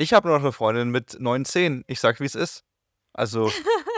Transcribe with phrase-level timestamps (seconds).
[0.00, 1.82] Ich habe noch eine Freundin mit 9,10.
[1.88, 2.62] Ich sag, wie es ist.
[3.14, 3.50] Also,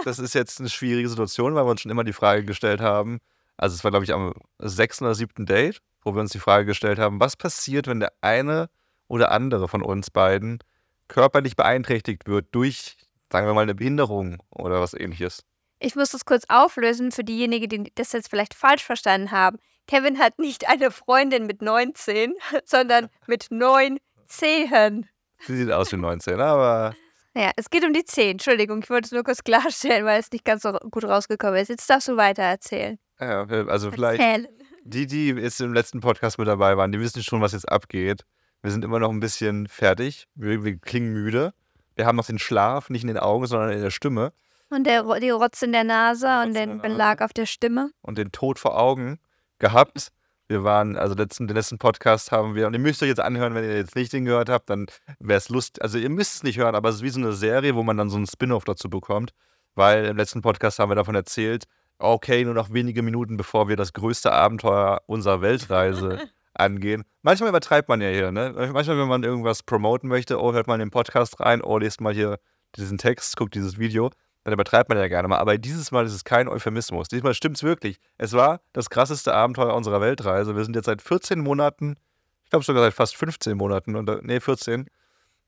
[0.07, 3.19] das ist jetzt eine schwierige Situation, weil wir uns schon immer die Frage gestellt haben.
[3.59, 6.65] Also, es war, glaube ich, am sechsten oder siebten Date, wo wir uns die Frage
[6.65, 8.71] gestellt haben, was passiert, wenn der eine
[9.09, 10.61] oder andere von uns beiden
[11.09, 12.97] körperlich beeinträchtigt wird durch,
[13.31, 15.45] sagen wir mal, eine Behinderung oder was ähnliches.
[15.81, 19.59] Ich muss das kurz auflösen für diejenigen, die das jetzt vielleicht falsch verstanden haben.
[19.87, 22.33] Kevin hat nicht eine Freundin mit 19,
[22.65, 25.07] sondern mit neun Zehen.
[25.47, 26.95] Sie sieht aus wie 19, aber.
[27.35, 28.33] Ja, es geht um die Zehen.
[28.33, 31.69] Entschuldigung, ich wollte es nur kurz klarstellen, weil es nicht ganz so gut rausgekommen ist.
[31.69, 32.99] Jetzt darfst du weiter erzählen.
[33.21, 34.21] Ja, also vielleicht.
[34.21, 34.49] Erzählen.
[34.83, 38.25] Die, die jetzt im letzten Podcast mit dabei waren, die wissen schon, was jetzt abgeht.
[38.63, 40.27] Wir sind immer noch ein bisschen fertig.
[40.35, 41.53] Wir, wir klingen müde.
[41.95, 44.33] Wir haben noch den Schlaf, nicht in den Augen, sondern in der Stimme.
[44.71, 47.91] Und der, die Rotz in der Nase Rotz und den Belag auf der Stimme.
[48.03, 49.19] Und den Tod vor Augen
[49.59, 50.11] gehabt.
[50.51, 53.55] Wir waren, also letzten, den letzten Podcast haben wir, und ihr müsst euch jetzt anhören,
[53.55, 54.87] wenn ihr jetzt nicht den gehört habt, dann
[55.21, 55.81] wäre es lustig.
[55.81, 57.97] Also ihr müsst es nicht hören, aber es ist wie so eine Serie, wo man
[57.97, 59.31] dann so einen Spin-off dazu bekommt.
[59.77, 61.67] Weil im letzten Podcast haben wir davon erzählt,
[62.01, 66.19] okay, nur noch wenige Minuten, bevor wir das größte Abenteuer unserer Weltreise
[66.55, 67.05] angehen.
[67.23, 68.53] Manchmal übertreibt man ja hier, ne?
[68.73, 72.01] Manchmal, wenn man irgendwas promoten möchte, oh, hört mal in den Podcast rein, oh, lest
[72.01, 72.41] mal hier
[72.75, 74.11] diesen Text, guckt dieses Video
[74.45, 75.39] dann übertreibt man ja gerne mal.
[75.39, 77.09] Aber dieses Mal ist es kein Euphemismus.
[77.09, 77.99] Diesmal stimmt es wirklich.
[78.19, 80.57] Es war das krasseste Abenteuer unserer Weltreise.
[80.57, 81.97] Wir sind jetzt seit 14 Monaten,
[82.45, 84.87] ich glaube sogar seit fast 15 Monaten, unter, nee, 14,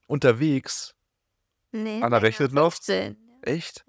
[0.07, 0.95] unterwegs.
[1.73, 2.73] Nee, Anna rechnet noch.
[2.73, 3.17] 15.
[3.43, 3.85] Echt?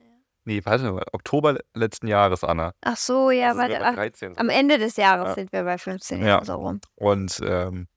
[0.46, 1.06] Nee, warte mal.
[1.14, 2.74] Oktober letzten Jahres, Anna.
[2.82, 3.74] Ach so, ja, warte.
[3.74, 4.38] sind wir bei Ach, 13.
[4.38, 5.34] am Ende des Jahres Ja.
[5.36, 6.44] sind wir bei 15 Ja.
[6.44, 6.82] So rum.
[6.96, 7.88] Und ähm,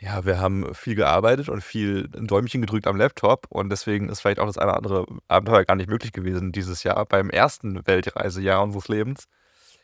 [0.00, 4.20] ja, wir haben viel gearbeitet und viel ein Däumchen gedrückt am Laptop und deswegen ist
[4.20, 7.86] vielleicht auch das eine oder andere Abenteuer gar nicht möglich gewesen dieses Jahr, beim ersten
[7.86, 9.26] Weltreisejahr unseres Lebens,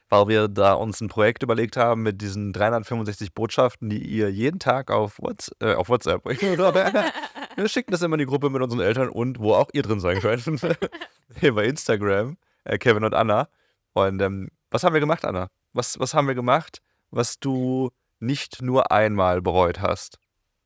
[0.09, 4.59] weil wir da uns ein Projekt überlegt haben mit diesen 365 Botschaften, die ihr jeden
[4.59, 6.25] Tag auf, Whats äh, auf WhatsApp,
[7.57, 10.01] wir schicken das immer in die Gruppe mit unseren Eltern und wo auch ihr drin
[10.01, 10.45] sein könnt,
[11.41, 13.49] hier bei Instagram, äh, Kevin und Anna.
[13.93, 15.49] Und ähm, was haben wir gemacht, Anna?
[15.75, 16.81] Was, was haben wir gemacht,
[17.11, 20.19] was du nicht nur einmal bereut hast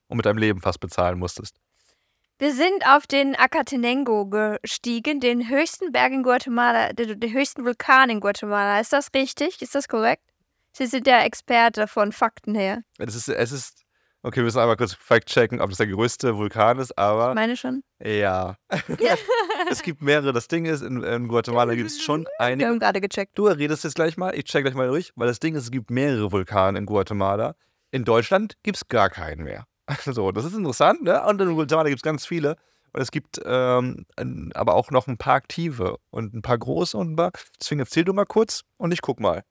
[0.08, 1.56] und mit deinem Leben fast bezahlen musstest.
[2.38, 8.08] Wir sind auf den Acatenango gestiegen, den höchsten Berg in Guatemala, den, den höchsten Vulkan
[8.08, 8.80] in Guatemala.
[8.80, 9.60] Ist das richtig?
[9.60, 10.24] Ist das korrekt?
[10.72, 12.82] Sie sind der Experte von Fakten her.
[12.98, 13.84] Es ist, es ist,
[14.22, 17.56] okay, wir müssen einmal kurz fact-checken, ob das der größte Vulkan ist, Ich aber meine
[17.56, 17.82] schon.
[18.04, 18.56] ja.
[19.70, 20.32] es gibt mehrere.
[20.32, 22.68] Das Ding ist, in, in Guatemala gibt es schon Wir einige.
[22.68, 23.36] haben gerade gecheckt.
[23.38, 25.70] Du redest jetzt gleich mal, ich check gleich mal durch, weil das Ding ist, es
[25.70, 27.54] gibt mehrere Vulkane in Guatemala.
[27.90, 29.64] In Deutschland gibt es gar keinen mehr.
[30.04, 31.24] So, das ist interessant, ne?
[31.26, 32.56] Und in Guatemala gibt es ganz viele.
[32.92, 34.04] Und es gibt ähm,
[34.54, 37.30] aber auch noch ein paar aktive und ein paar große und ein paar.
[37.60, 39.42] Deswegen erzähl du mal kurz und ich guck mal.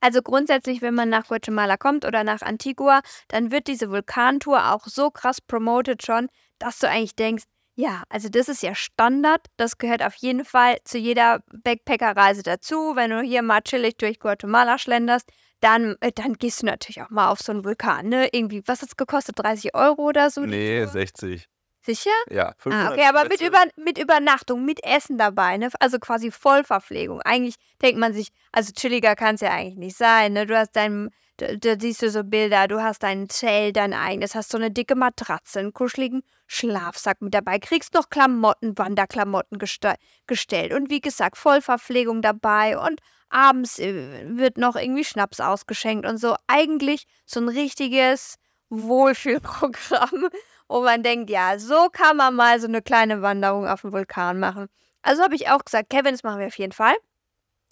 [0.00, 4.86] Also grundsätzlich, wenn man nach Guatemala kommt oder nach Antigua, dann wird diese Vulkantour auch
[4.86, 6.28] so krass promoted schon,
[6.58, 7.44] dass du eigentlich denkst,
[7.76, 12.94] ja, also das ist ja Standard, das gehört auf jeden Fall zu jeder Backpacker-Reise dazu.
[12.94, 15.30] Wenn du hier mal chillig durch Guatemala schlenderst,
[15.60, 18.28] dann, äh, dann gehst du natürlich auch mal auf so einen Vulkan, ne?
[18.32, 19.38] Irgendwie, was hat es gekostet?
[19.38, 20.42] 30 Euro oder so?
[20.42, 20.88] Nee, Tour?
[20.88, 21.48] 60.
[21.82, 22.10] Sicher?
[22.28, 25.70] Ja, 500 Ah, okay, aber mit, über, mit Übernachtung, mit Essen dabei, ne?
[25.80, 27.22] Also quasi Vollverpflegung.
[27.22, 30.46] Eigentlich denkt man sich, also chilliger kann es ja eigentlich nicht sein, ne?
[30.46, 31.08] Du hast dein,
[31.38, 34.70] da, da siehst du so Bilder, du hast dein Zelt, dein eigenes, hast so eine
[34.70, 39.94] dicke Matratze, einen kuscheligen Schlafsack mit dabei, kriegst noch Klamotten, Wanderklamotten geste
[40.26, 46.18] gestellt und wie gesagt, Vollverpflegung dabei und abends äh, wird noch irgendwie Schnaps ausgeschenkt und
[46.18, 46.36] so.
[46.46, 48.34] Eigentlich so ein richtiges
[48.68, 50.28] Wohlfühlprogramm
[50.70, 54.38] wo man denkt, ja, so kann man mal so eine kleine Wanderung auf den Vulkan
[54.38, 54.68] machen.
[55.02, 56.94] Also habe ich auch gesagt, Kevin, das machen wir auf jeden Fall.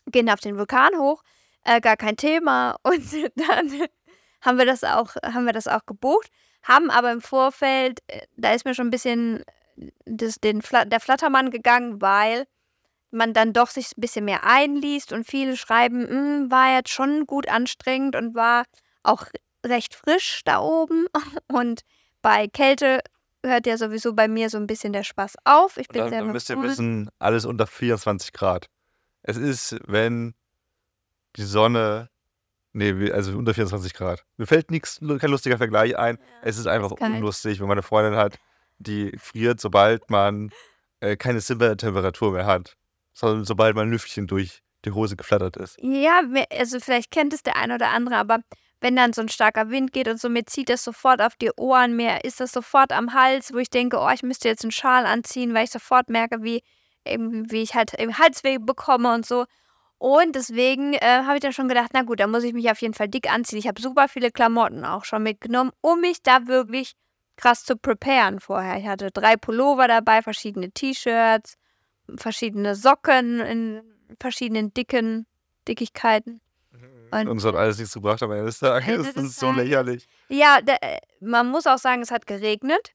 [0.06, 1.22] Gehen auf den Vulkan hoch,
[1.64, 2.76] äh, gar kein Thema.
[2.82, 3.04] Und
[3.36, 3.86] dann
[4.41, 6.28] haben wir das auch, haben wir das auch gebucht,
[6.64, 9.44] haben aber im Vorfeld, äh, da ist mir schon ein bisschen
[10.04, 12.47] das, den, der Flattermann gegangen, weil
[13.12, 16.03] man dann doch sich ein bisschen mehr einliest und viele schreiben,
[16.47, 18.65] "Mm, war jetzt schon gut anstrengend und war
[19.04, 19.26] auch
[19.65, 21.06] recht frisch da oben.
[21.48, 21.82] Und
[22.23, 23.01] bei Kälte
[23.45, 25.77] hört ja sowieso bei mir so ein bisschen der Spaß auf.
[25.77, 28.69] Ich bin Dann, sehr dann müsst ihr wissen, alles unter 24 Grad.
[29.22, 30.34] Es ist, wenn
[31.37, 32.10] die Sonne,
[32.72, 34.25] nee, also unter 24 Grad.
[34.37, 36.19] Mir fällt nichts, kein lustiger Vergleich ein.
[36.42, 37.15] Es ist einfach kalt.
[37.15, 38.39] unlustig, wenn man eine Freundin hat,
[38.78, 40.51] die friert, sobald man
[41.01, 42.77] äh, keine Zimmertemperatur mehr hat.
[43.13, 45.77] Sondern sobald mein Lüftchen durch die Hose geflattert ist.
[45.81, 46.22] Ja,
[46.57, 48.39] also vielleicht kennt es der eine oder andere, aber
[48.80, 51.51] wenn dann so ein starker Wind geht und so, mir zieht das sofort auf die
[51.57, 54.71] Ohren, mir ist das sofort am Hals, wo ich denke, oh, ich müsste jetzt einen
[54.71, 56.63] Schal anziehen, weil ich sofort merke, wie,
[57.04, 59.47] wie ich halt eben Halsweh bekomme und so.
[59.98, 62.80] Und deswegen äh, habe ich dann schon gedacht, na gut, da muss ich mich auf
[62.80, 63.59] jeden Fall dick anziehen.
[63.59, 66.92] Ich habe super viele Klamotten auch schon mitgenommen, um mich da wirklich
[67.36, 68.78] krass zu preparen vorher.
[68.78, 71.54] Ich hatte drei Pullover dabei, verschiedene T-Shirts,
[72.16, 73.83] verschiedene Socken in
[74.21, 75.27] verschiedenen dicken
[75.66, 76.41] Dickigkeiten.
[77.10, 78.89] Und uns hat alles nichts gebracht am Ende des Tages.
[78.89, 79.65] Ende Das ist so Tages.
[79.65, 80.09] lächerlich.
[80.28, 82.93] Ja, da, äh, man muss auch sagen, es hat geregnet.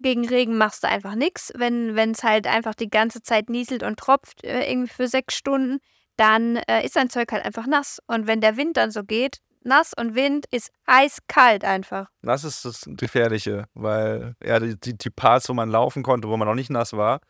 [0.00, 1.52] Gegen Regen machst du einfach nichts.
[1.56, 5.78] Wenn es halt einfach die ganze Zeit nieselt und tropft, äh, irgendwie für sechs Stunden,
[6.16, 7.98] dann äh, ist dein Zeug halt einfach nass.
[8.06, 12.08] Und wenn der Wind dann so geht, nass und Wind ist eiskalt einfach.
[12.22, 16.36] Das ist das Gefährliche, weil ja, die, die, die Parts, wo man laufen konnte, wo
[16.36, 17.20] man noch nicht nass war,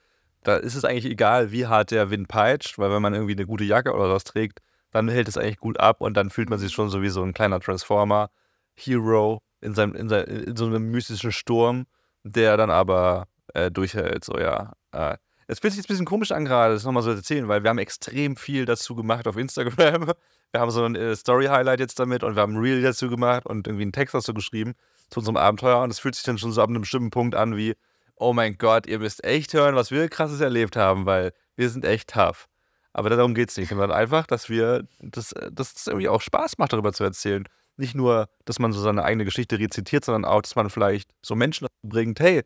[0.43, 3.47] da ist es eigentlich egal, wie hart der Wind peitscht, weil wenn man irgendwie eine
[3.47, 6.59] gute Jacke oder was trägt, dann hält es eigentlich gut ab und dann fühlt man
[6.59, 8.31] sich schon so wie so ein kleiner Transformer,
[8.75, 11.87] Hero in, seinem, in, sein, in so einem mystischen Sturm,
[12.23, 14.25] der dann aber äh, durchhält.
[14.25, 14.73] So, ja.
[14.93, 17.49] Äh, es fühlt sich jetzt ein bisschen komisch an gerade, das nochmal so zu erzählen,
[17.49, 20.13] weil wir haben extrem viel dazu gemacht auf Instagram.
[20.51, 23.45] Wir haben so ein äh, Story-Highlight jetzt damit und wir haben ein Reel dazu gemacht
[23.45, 24.73] und irgendwie einen Text dazu geschrieben
[25.11, 27.55] zu unserem Abenteuer und es fühlt sich dann schon so ab einem bestimmten Punkt an
[27.59, 27.75] wie,
[28.17, 31.85] oh mein Gott, ihr müsst echt hören, was wir krasses erlebt haben, weil wir sind
[31.85, 32.49] echt tough.
[32.93, 36.21] Aber darum geht es nicht, sondern einfach, dass wir, dass, äh, dass es irgendwie auch
[36.21, 37.45] Spaß macht, darüber zu erzählen.
[37.77, 41.37] Nicht nur, dass man so seine eigene Geschichte rezitiert, sondern auch, dass man vielleicht so
[41.37, 42.43] Menschen bringt, hey,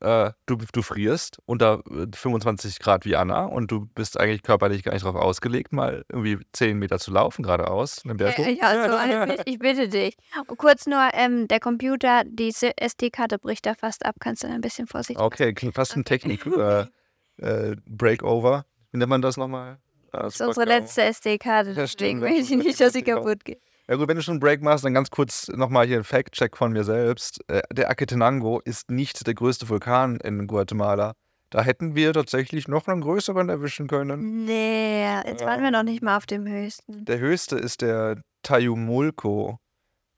[0.00, 4.84] äh, du, du frierst unter äh, 25 Grad wie Anna und du bist eigentlich körperlich
[4.84, 8.04] gar nicht darauf ausgelegt, mal irgendwie 10 Meter zu laufen geradeaus.
[8.04, 10.16] Äh, ja, so, ich, ich bitte dich.
[10.56, 14.16] Kurz nur, ähm, der Computer, diese SD-Karte bricht da fast ab.
[14.20, 16.46] Kannst du ein bisschen vorsichtig Okay, fast ein Technik.
[16.58, 16.86] Äh,
[17.40, 18.64] äh, Breakover.
[18.92, 19.78] Wie nennt man das nochmal?
[20.12, 23.60] Ah, Das ist unsere letzte SD-Karte, deswegen will ich nicht, dass sie kaputt geht.
[23.88, 26.56] Ja gut, wenn du schon einen Break machst, dann ganz kurz nochmal hier ein Fact-Check
[26.56, 27.40] von mir selbst.
[27.48, 31.14] Äh, der Aketenango ist nicht der größte Vulkan in Guatemala.
[31.50, 34.44] Da hätten wir tatsächlich noch einen größeren erwischen können.
[34.44, 37.06] Nee, jetzt waren wir noch nicht mal auf dem höchsten.
[37.06, 39.58] Der höchste ist der Tayumulco.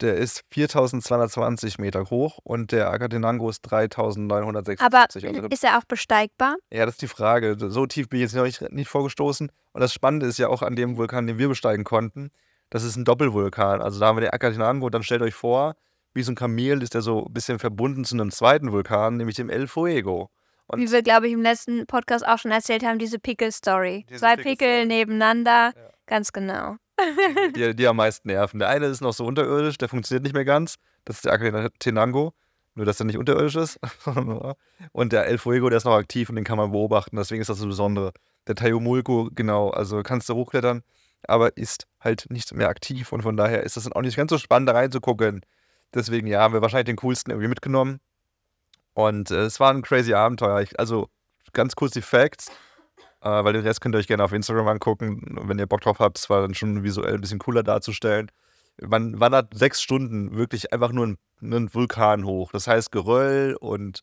[0.00, 4.80] Der ist 4220 Meter hoch und der Aketenango ist 3976.
[4.80, 5.18] Aber Also,
[5.48, 6.56] ist er auch besteigbar?
[6.70, 7.56] ja, das ist die Frage.
[7.58, 9.50] So tief bin ich jetzt noch nicht, nicht vorgestoßen.
[9.72, 12.30] Und das Spannende ist ja auch an dem Vulkan, den wir besteigen konnten,
[12.70, 13.82] das ist ein Doppelvulkan.
[13.82, 15.74] Also da haben wir den Acatenango und dann stellt euch vor,
[16.14, 19.36] wie so ein Kamel ist der so ein bisschen verbunden zu einem zweiten Vulkan, nämlich
[19.36, 20.30] dem El Fuego.
[20.66, 24.06] Und Wie wir, glaube ich, im letzten Podcast auch schon erzählt haben, diese Pickle-Story.
[24.08, 24.56] Diese Zwei Pickle-Story.
[24.56, 25.90] Pickel nebeneinander, Ja.
[26.06, 26.76] ganz genau.
[27.56, 28.58] die, die am meisten nerven.
[28.58, 30.76] Der eine ist noch so unterirdisch, der funktioniert nicht mehr ganz.
[31.04, 32.34] Das ist der Acatenango.
[32.74, 33.80] Nur, dass er nicht unterirdisch ist.
[34.92, 37.16] und der El Fuego, der ist noch aktiv und den kann man beobachten.
[37.16, 38.12] Deswegen ist das so Besondere.
[38.46, 40.82] Der Tayumulco, genau, also kannst du hochklettern,
[41.26, 43.12] aber ist halt nicht mehr aktiv.
[43.12, 45.44] Und von daher ist das dann auch nicht ganz so spannend, da reinzugucken.
[45.92, 48.00] Deswegen, ja, haben wir wahrscheinlich den coolsten irgendwie mitgenommen.
[48.94, 50.60] Und äh, es war ein crazy Abenteuer.
[50.60, 51.08] Ich, also,
[51.52, 52.50] ganz kurz die Facts.
[53.22, 55.98] Äh, weil den Rest könnt ihr euch gerne auf Instagram angucken, wenn ihr Bock drauf
[55.98, 56.18] habt.
[56.18, 58.30] Es war dann schon visuell ein bisschen cooler darzustellen.
[58.80, 62.50] Man wandert sechs Stunden wirklich einfach nur einen, einen Vulkan hoch.
[62.52, 64.00] Das heißt Geröll und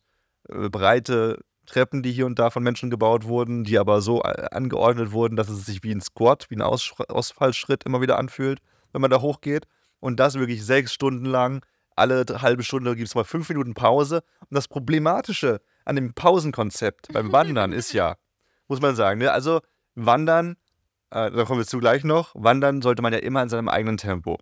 [0.48, 4.46] äh, breite Treppen, die hier und da von Menschen gebaut wurden, die aber so äh,
[4.52, 8.60] angeordnet wurden, dass es sich wie ein Squat, wie ein Aus Ausfallschritt immer wieder anfühlt,
[8.92, 9.66] wenn man da hochgeht.
[10.00, 11.64] Und das wirklich sechs Stunden lang.
[11.96, 14.22] Alle halbe Stunde gibt es mal fünf Minuten Pause.
[14.48, 18.14] Und das Problematische an dem Pausenkonzept beim Wandern ist ja,
[18.68, 19.32] muss man sagen, ne?
[19.32, 19.60] also
[19.94, 20.56] Wandern,
[21.10, 23.96] äh, da kommen wir zu gleich noch, Wandern sollte man ja immer in seinem eigenen
[23.96, 24.38] Tempo.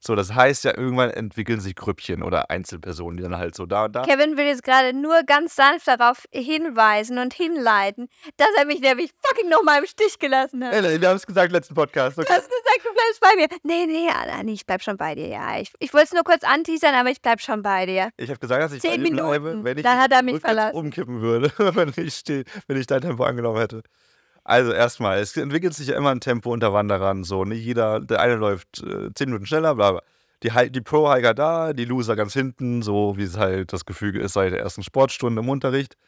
[0.00, 3.86] So, das heißt ja, irgendwann entwickeln sich Grüppchen oder Einzelpersonen, die dann halt so da
[3.86, 4.02] und da.
[4.02, 9.10] Kevin will jetzt gerade nur ganz sanft darauf hinweisen und hinleiten, dass er mich nämlich
[9.26, 10.72] fucking nochmal im Stich gelassen hat.
[10.72, 12.16] Ey, wir haben es gesagt im letzten Podcast.
[12.16, 12.32] Du Okay.
[12.32, 13.48] hast gesagt, du bleibst bei mir.
[13.64, 15.58] Nee, nee, Anna, nee, ich bleib schon bei dir, ja.
[15.58, 18.10] Ich, ich wollte es nur kurz anteasern, aber ich bleib schon bei dir.
[18.18, 20.22] Ich habe gesagt, dass ich Zehn bei dir bleibe, Minuten, wenn ich dann hat er
[20.22, 20.76] mich verlassen.
[20.76, 23.82] umkippen würde, wenn ich, steh, wenn ich dein Tempo angenommen hätte.
[24.48, 27.22] Also erstmal, es entwickelt sich ja immer ein Tempo unter Wanderern.
[27.22, 30.02] So, nicht jeder, der eine läuft äh, zehn Minuten schneller, bla bla.
[30.42, 34.32] Die, die Pro-Hiker da, die Loser ganz hinten, so wie es halt das Gefüge ist
[34.32, 35.98] seit der ersten Sportstunde im Unterricht.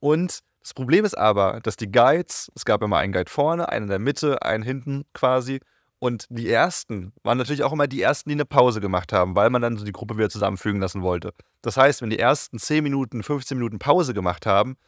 [0.00, 3.84] Und das Problem ist aber, dass die Guides, es gab immer einen Guide vorne, einen
[3.84, 5.60] in der Mitte, einen hinten quasi.
[5.98, 9.50] Und die ersten waren natürlich auch immer die ersten, die eine Pause gemacht haben, weil
[9.50, 11.34] man dann so die Gruppe wieder zusammenfügen lassen wollte.
[11.60, 14.78] Das heißt, wenn die ersten 10 Minuten, 15 Minuten Pause gemacht haben,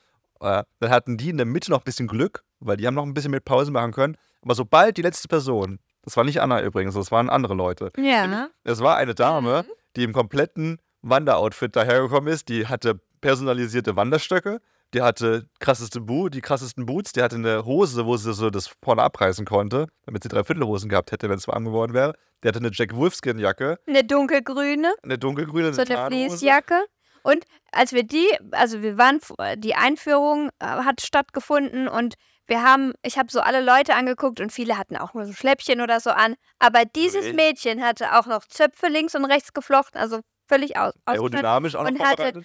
[0.41, 3.05] äh, dann hatten die in der Mitte noch ein bisschen Glück, weil die haben noch
[3.05, 4.17] ein bisschen mit Pause machen können.
[4.43, 8.49] Aber sobald die letzte Person, das war nicht Anna übrigens, das waren andere Leute, Ja.
[8.65, 9.65] es war eine Dame,
[9.97, 12.49] die im kompletten Wanderoutfit dahergekommen ist.
[12.49, 14.61] Die hatte personalisierte Wanderstöcke,
[14.95, 18.71] die hatte krasseste Bo die krassesten Boots, die hatte eine Hose, wo sie so das
[18.83, 22.15] vorne abreißen konnte, damit sie Dreiviertelhosen gehabt hätte, wenn es warm geworden wäre.
[22.43, 26.29] Die hatte eine Jack Wolfskin-Jacke, Eine dunkelgrüne, eine dunkelgrüne so eine Tarnhose.
[26.31, 26.85] Fließjacke.
[27.23, 29.21] Und als wir die, also wir waren,
[29.59, 32.15] die Einführung äh, hat stattgefunden und
[32.51, 35.81] wir haben, ich habe so alle Leute angeguckt und viele hatten auch nur so Schläppchen
[35.81, 36.35] oder so an.
[36.59, 37.35] Aber dieses Really?
[37.35, 40.93] Mädchen hatte auch noch Zöpfe links und rechts geflochten, also völlig aus.
[41.05, 42.43] Aerodynamisch auch noch und hatte-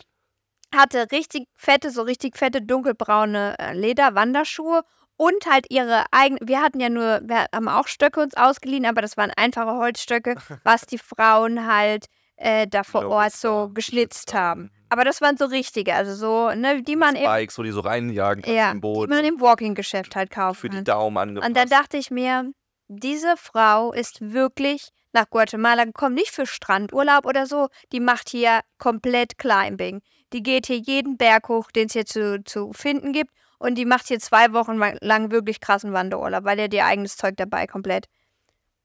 [0.73, 4.83] hatte richtig fette, so richtig fette dunkelbraune äh, Lederwanderschuhe
[5.17, 6.47] und halt ihre eigenen.
[6.47, 10.35] Wir hatten ja nur, wir haben auch Stöcke uns ausgeliehen, aber das waren einfache Holzstöcke,
[10.63, 14.69] was die Frauen halt äh, da vor Ort so geschnitzt haben.
[14.89, 17.81] Aber das waren so richtige, also so, ne, die man eben, Spikes, wo die so
[17.81, 19.09] reinjagen kannst ja, im die Boden.
[19.09, 20.85] man im Walking-Geschäft halt kaufen für die kann.
[20.85, 21.47] Daumen angepasst.
[21.47, 22.51] Und dann dachte ich mir,
[22.87, 27.69] diese Frau ist wirklich nach Guatemala gekommen, nicht für Strandurlaub oder so.
[27.91, 30.01] Die macht hier komplett Climbing.
[30.33, 33.31] Die geht hier jeden Berg hoch, den es hier zu, zu finden gibt.
[33.57, 37.37] Und die macht hier zwei Wochen lang wirklich krassen Wanderurlaub, weil er ihr eigenes Zeug
[37.37, 38.07] dabei komplett.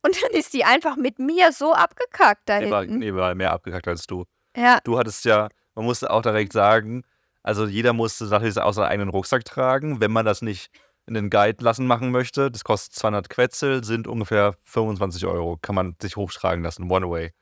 [0.03, 3.53] Und dann ist die einfach mit mir so abgekackt da nee, war, nee, war mehr
[3.53, 4.25] abgekackt als du.
[4.57, 7.03] Ja, Du hattest ja, man musste auch direkt sagen,
[7.43, 10.71] also jeder musste natürlich auch seinen eigenen Rucksack tragen, wenn man das nicht
[11.07, 12.51] in den Guide lassen machen möchte.
[12.51, 17.33] Das kostet 200 Quetzel, sind ungefähr 25 Euro, kann man sich hochtragen lassen, one way.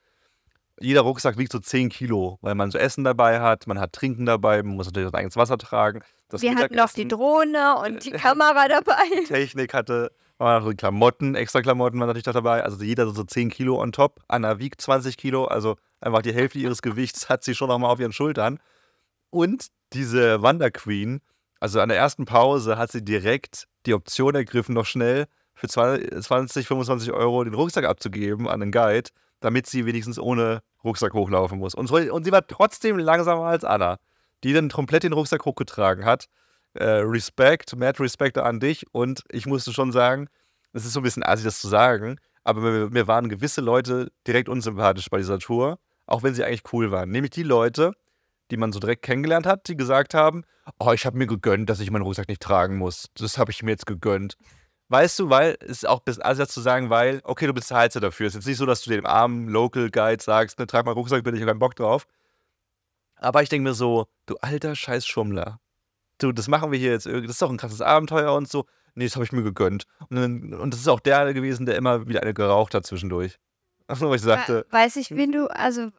[0.81, 4.27] Jeder Rucksack wiegt so 10 Kilo, weil man so Essen dabei hat, man hat Trinken
[4.27, 6.03] dabei, man muss natürlich sein eigenes Wasser tragen.
[6.29, 9.25] Das wir hatten noch die Drohne und die Kamera dabei.
[9.27, 12.63] Technik hatte, noch die Klamotten, extra Klamotten waren natürlich noch dabei.
[12.63, 14.21] Also jeder so 10 Kilo on top.
[14.29, 17.89] Anna wiegt 20 Kilo, also einfach die Hälfte ihres Gewichts hat sie schon noch mal
[17.89, 18.59] auf ihren Schultern.
[19.31, 21.21] Und diese Wanderqueen,
[21.61, 26.67] also an der ersten Pause hat sie direkt die Option ergriffen, noch schnell für 20,
[26.67, 31.75] 25 Euro den Rucksack abzugeben an den Guide, damit sie wenigstens ohne Rucksack hochlaufen muss.
[31.75, 33.99] Und, und sie war trotzdem langsamer als Anna,
[34.45, 36.27] die dann komplett den Rucksack hochgetragen hat.
[36.75, 38.87] Äh, Respekt, mad Respekt an dich.
[38.93, 40.29] Und ich musste schon sagen,
[40.73, 44.13] es ist so ein bisschen assi, das zu sagen, aber mir, mir waren gewisse Leute
[44.27, 47.11] direkt unsympathisch bei dieser Tour, auch wenn sie eigentlich cool waren.
[47.11, 47.93] Nämlich die Leute,
[48.51, 50.45] die man so direkt kennengelernt hat, die gesagt haben,
[50.79, 53.09] oh, ich habe mir gegönnt, dass ich meinen Rucksack nicht tragen muss.
[53.15, 54.37] Das habe ich mir jetzt gegönnt.
[54.89, 57.53] Weißt du, weil es ist auch ein bisschen assi das zu sagen, weil, okay, du
[57.53, 58.27] bezahlst ja dafür.
[58.27, 60.93] Es ist jetzt nicht so, dass du dem armen Local Guide sagst, ne, trag mal
[60.93, 62.07] Rucksack, bin ich hab keinen Bock drauf.
[63.17, 65.61] Aber ich denke mir so, du alter scheiß Schummler.
[66.17, 68.65] Du, das machen wir hier jetzt irgendwie, das ist doch ein krasses Abenteuer und so.
[68.95, 69.85] Nee, das habe ich mir gegönnt.
[70.09, 73.39] Und, und das ist auch der gewesen, der immer wieder eine geraucht hat zwischendurch.
[73.89, 75.91] Also, wo ich sagte, Weiß ich, wen du, also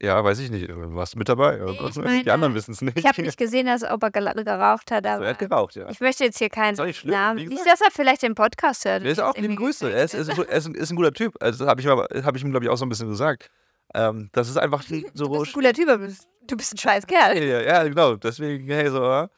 [0.00, 1.58] ja, weiß ich nicht, warst du mit dabei?
[1.58, 2.98] Nee, ich die meine, anderen wissen es nicht.
[2.98, 5.88] ich habe nicht gesehen, dass er gel- geraucht hat, so, aber er hat geraucht, ja.
[5.90, 7.46] ich möchte jetzt hier keinen auch nicht schlimm, Namen.
[7.46, 9.04] Nicht, dass er vielleicht den Podcast hört.
[9.04, 9.92] Der ist auch liebe Grüße.
[9.92, 11.34] Er ist, ist, ist, ein, ist ein guter Typ.
[11.40, 11.86] Also, das habe ich,
[12.24, 13.50] hab ich ihm, glaube ich, auch so ein bisschen gesagt.
[13.94, 15.28] Ähm, das ist einfach Du so.
[15.28, 17.38] bist ein cooler Typ, aber du bist- du ein scheiß Kerl.
[17.42, 18.16] Ja, ja, genau.
[18.16, 19.02] Deswegen, hey, so.
[19.02, 19.28] ja.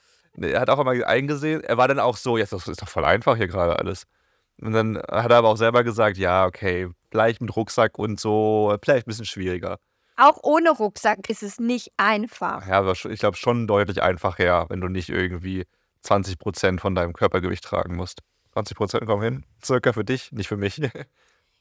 [0.41, 1.63] Er hat auch immer eingesehen.
[1.65, 4.05] Er war dann auch so, jetzt das ist doch voll einfach hier gerade alles.
[4.61, 8.77] Und dann hat er aber auch selber gesagt, ja, okay, vielleicht mit Rucksack und so,
[8.83, 9.79] vielleicht ein bisschen schwieriger.
[10.17, 12.67] Auch ohne Rucksack ist es nicht einfach.
[12.67, 15.65] Ja, aber ich glaube schon deutlich einfacher, wenn du nicht irgendwie
[16.05, 18.21] 20% von deinem Körpergewicht tragen musst.
[18.55, 20.81] 20% kommen hin, circa für dich, nicht für mich.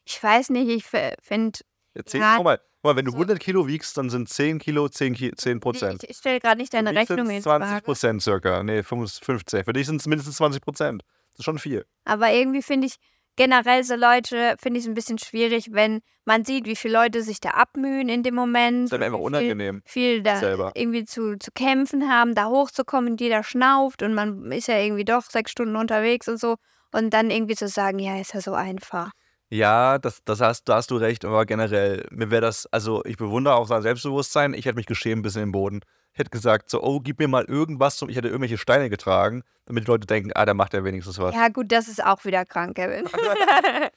[0.06, 1.60] Ich weiß nicht, ich finde,
[1.96, 3.18] Ja, 10, Ja, guck, mal, guck mal, wenn du so.
[3.20, 6.04] 100 Kilo wiegst, dann sind 10 Kilo 10, Ki 10 Prozent.
[6.04, 7.86] ich, stelle gerade nicht deine Rechnung ins 20 Frage.
[7.86, 8.62] Prozent circa.
[8.64, 9.64] Nee, 15.
[9.64, 11.04] Für dich sind es mindestens 20 Prozent.
[11.34, 11.86] Das ist schon viel.
[12.06, 12.96] Aber irgendwie finde ich
[13.36, 17.24] generell so Leute, finde ich es ein bisschen schwierig, wenn man sieht, wie viele Leute
[17.24, 18.92] sich da abmühen in dem Moment.
[18.92, 19.82] Das ist einfach viel- unangenehm.
[19.86, 20.72] Viel da selber.
[20.76, 25.24] irgendwie zu, zu kämpfen haben, da hochzukommen jeder schnauft und man ist ja irgendwie doch
[25.24, 26.56] sechs Stunden unterwegs und so.
[26.92, 29.10] Und dann irgendwie zu sagen, ja, ist ja so einfach.
[29.50, 33.18] Ja, das, das hast, da hast du recht, aber generell, mir wäre das, also ich
[33.18, 34.54] bewundere auch sein Selbstbewusstsein.
[34.54, 35.82] Ich hätte mich geschämt bis in den Boden.
[36.14, 38.10] Hätte gesagt, so, oh, gib mir mal irgendwas zum.
[38.10, 41.34] Ich hätte irgendwelche Steine getragen, damit die Leute denken, ah, da macht er wenigstens was.
[41.34, 43.08] Ja, gut, das ist auch wieder krank, Kevin.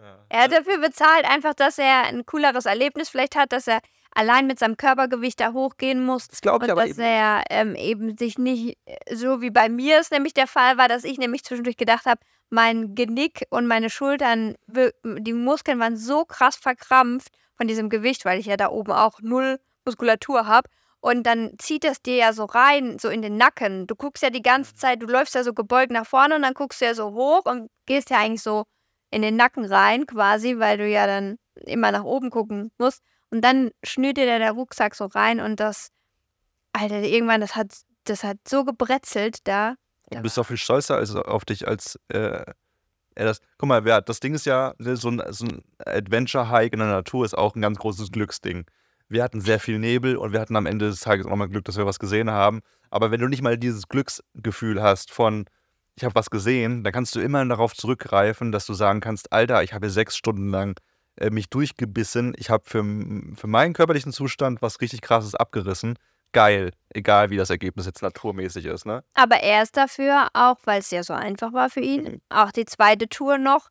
[0.00, 0.16] Ja.
[0.28, 3.80] er hat dafür bezahlt, einfach, dass er ein cooleres Erlebnis vielleicht hat, dass er
[4.12, 6.28] allein mit seinem Körpergewicht da hochgehen muss.
[6.28, 7.00] Das glaube ich Und aber dass eben.
[7.00, 10.88] er ähm, eben sich nicht, äh, so wie bei mir es nämlich der Fall war,
[10.88, 16.24] dass ich nämlich zwischendurch gedacht habe, mein Genick und meine Schultern, die Muskeln waren so
[16.24, 20.70] krass verkrampft von diesem Gewicht, weil ich ja da oben auch null Muskulatur habe.
[21.00, 23.86] Und dann zieht das dir ja so rein, so in den Nacken.
[23.86, 26.54] Du guckst ja die ganze Zeit, du läufst ja so gebeugt nach vorne und dann
[26.54, 28.64] guckst du ja so hoch und gehst ja eigentlich so
[29.10, 33.02] in den Nacken rein quasi, weil du ja dann immer nach oben gucken musst.
[33.30, 35.90] Und dann schnürt dir da der Rucksack so rein und das,
[36.72, 37.72] Alter, irgendwann, das hat,
[38.04, 39.74] das hat so gebrezelt da.
[40.10, 42.42] Du bist doch viel stolzer als, auf dich als äh,
[43.14, 43.40] er das.
[43.58, 46.88] Guck mal, wer, das Ding ist ja, ne, so ein, so ein Adventure-Hike in der
[46.88, 48.64] Natur ist auch ein ganz großes Glücksding.
[49.08, 51.64] Wir hatten sehr viel Nebel und wir hatten am Ende des Tages auch mal Glück,
[51.64, 52.60] dass wir was gesehen haben.
[52.90, 55.46] Aber wenn du nicht mal dieses Glücksgefühl hast von,
[55.94, 59.62] ich habe was gesehen, dann kannst du immer darauf zurückgreifen, dass du sagen kannst, Alter,
[59.62, 60.78] ich habe sechs Stunden lang
[61.16, 62.34] äh, mich durchgebissen.
[62.36, 62.84] Ich habe für,
[63.34, 65.98] für meinen körperlichen Zustand was richtig krasses abgerissen.
[66.32, 69.02] Geil, egal wie das Ergebnis jetzt naturmäßig ist, ne?
[69.14, 72.20] Aber er ist dafür, auch weil es ja so einfach war für ihn, Mhm.
[72.28, 73.70] auch die zweite Tour noch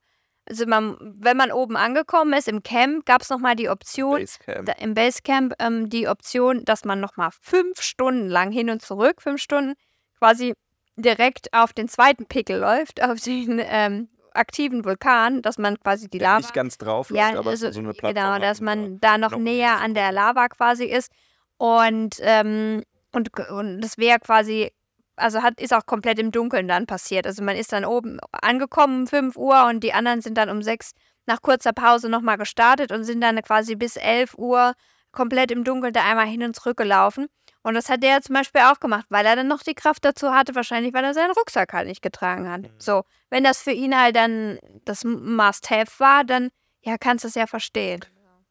[0.49, 4.65] Also man, wenn man oben angekommen ist im Camp, gab es nochmal die Option, Basecamp.
[4.65, 9.21] da, im Basecamp ähm, die Option, dass man nochmal fünf Stunden lang hin und zurück,
[9.21, 9.73] fünf Stunden
[10.17, 10.53] quasi
[10.95, 16.19] direkt auf den zweiten Pickel läuft, auf den ähm, aktiven Vulkan, dass man quasi die
[16.19, 16.37] Lava.
[16.37, 19.31] nicht ganz drauf ja, läuft, aber also, so eine Plattform genau, dass man da noch
[19.31, 21.11] noch näher an der Lava quasi ist.
[21.57, 24.71] Und, ähm, und, und das wäre quasi,
[25.17, 27.27] also hat, ist auch komplett im Dunkeln dann passiert.
[27.27, 30.61] Also man ist dann oben angekommen um 5 Uhr und die anderen sind dann um
[30.61, 30.91] 6
[31.25, 34.73] nach kurzer Pause nochmal gestartet und sind dann quasi bis 11 Uhr
[35.11, 37.27] komplett im Dunkeln da einmal hin und zurück gelaufen.
[37.63, 40.31] Und das hat der zum Beispiel auch gemacht, weil er dann noch die Kraft dazu
[40.31, 42.61] hatte, wahrscheinlich, weil er seinen Rucksack halt nicht getragen hat.
[42.61, 42.69] Mhm.
[42.77, 46.49] So, wenn das für ihn halt dann das Must-Have war, dann
[46.81, 47.99] ja, kannst du es ja verstehen.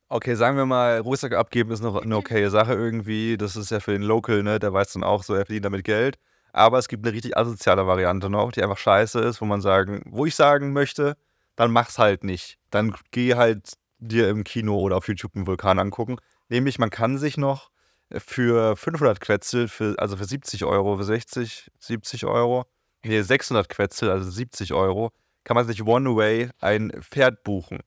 [0.08, 3.36] Okay, sagen wir mal, Rucksack abgeben ist noch eine okaye Sache irgendwie.
[3.36, 4.60] Das ist ja für den Local, ne?
[4.60, 6.18] Der weiß dann auch so, er verdient damit Geld.
[6.56, 10.00] Aber es gibt eine richtig asoziale Variante noch, die einfach scheiße ist, wo man sagen,
[10.06, 11.18] wo ich sagen möchte,
[11.54, 12.56] dann mach's halt nicht.
[12.70, 16.16] Dann geh halt dir im Kino oder auf YouTube einen Vulkan angucken.
[16.48, 17.70] Nämlich, man kann sich noch
[18.10, 22.64] für 500 Quetzel, für, also für 70 Euro, für 60, 70 Euro,
[23.04, 25.12] nee, 600 Quetzel, also 70 Euro,
[25.44, 27.80] kann man sich One-Way ein Pferd buchen.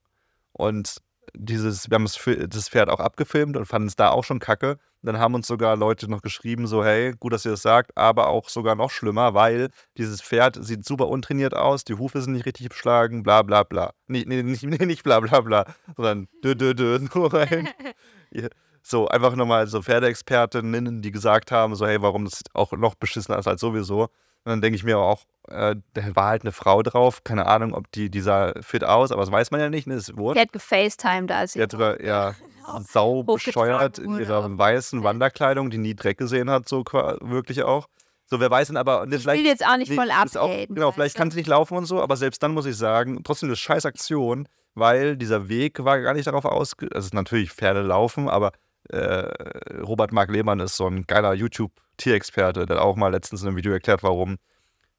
[0.52, 0.98] Und
[1.36, 4.78] dieses, wir haben das, Pferd auch abgefilmt und fanden es da auch schon kacke.
[5.02, 8.28] Dann haben uns sogar Leute noch geschrieben, so, hey, gut, dass ihr das sagt, aber
[8.28, 12.46] auch sogar noch schlimmer, weil dieses Pferd sieht super untrainiert aus, die Hufe sind nicht
[12.46, 13.94] richtig beschlagen, bla bla bla.
[14.08, 17.70] Nee, nee, nicht, nee, nicht bla bla bla, sondern dö dö dö, so rein.
[18.82, 23.38] So, einfach nochmal so Pferdeexpertinnen, die gesagt haben, so, hey, warum das auch noch beschissener
[23.38, 24.10] ist als sowieso.
[24.46, 27.74] Und dann denke ich mir auch, äh, da war halt eine Frau drauf, keine Ahnung,
[27.74, 30.18] ob die, die sah fit aus, aber das weiß man ja nicht, ne, ist Die
[30.18, 30.40] wurscht.
[30.40, 32.36] hat gefacetimed, als sie Die hat sogar, ja,
[32.88, 36.84] sau bescheuert in wurde ihrer weißen Wanderkleidung, die nie Dreck gesehen hat, so
[37.22, 37.88] wirklich auch.
[38.26, 40.50] So, wer weiß denn aber, ne, Ich will jetzt auch nicht Nee, voll ist auch,
[40.50, 40.76] abhaten.
[40.76, 43.50] genau, vielleicht kann sie nicht laufen und so, aber selbst dann muss ich sagen, trotzdem
[43.50, 46.96] eine scheiß Aktion, weil dieser Weg war gar nicht darauf ausgelegt.
[46.96, 48.52] Also natürlich Pferde laufen, aber
[48.90, 49.28] äh,
[49.82, 51.34] Robert Mark Lehmann ist so ein geiler
[52.00, 54.38] YouTube-Tierexperte, der hat auch mal letztens in einem Video erklärt, warum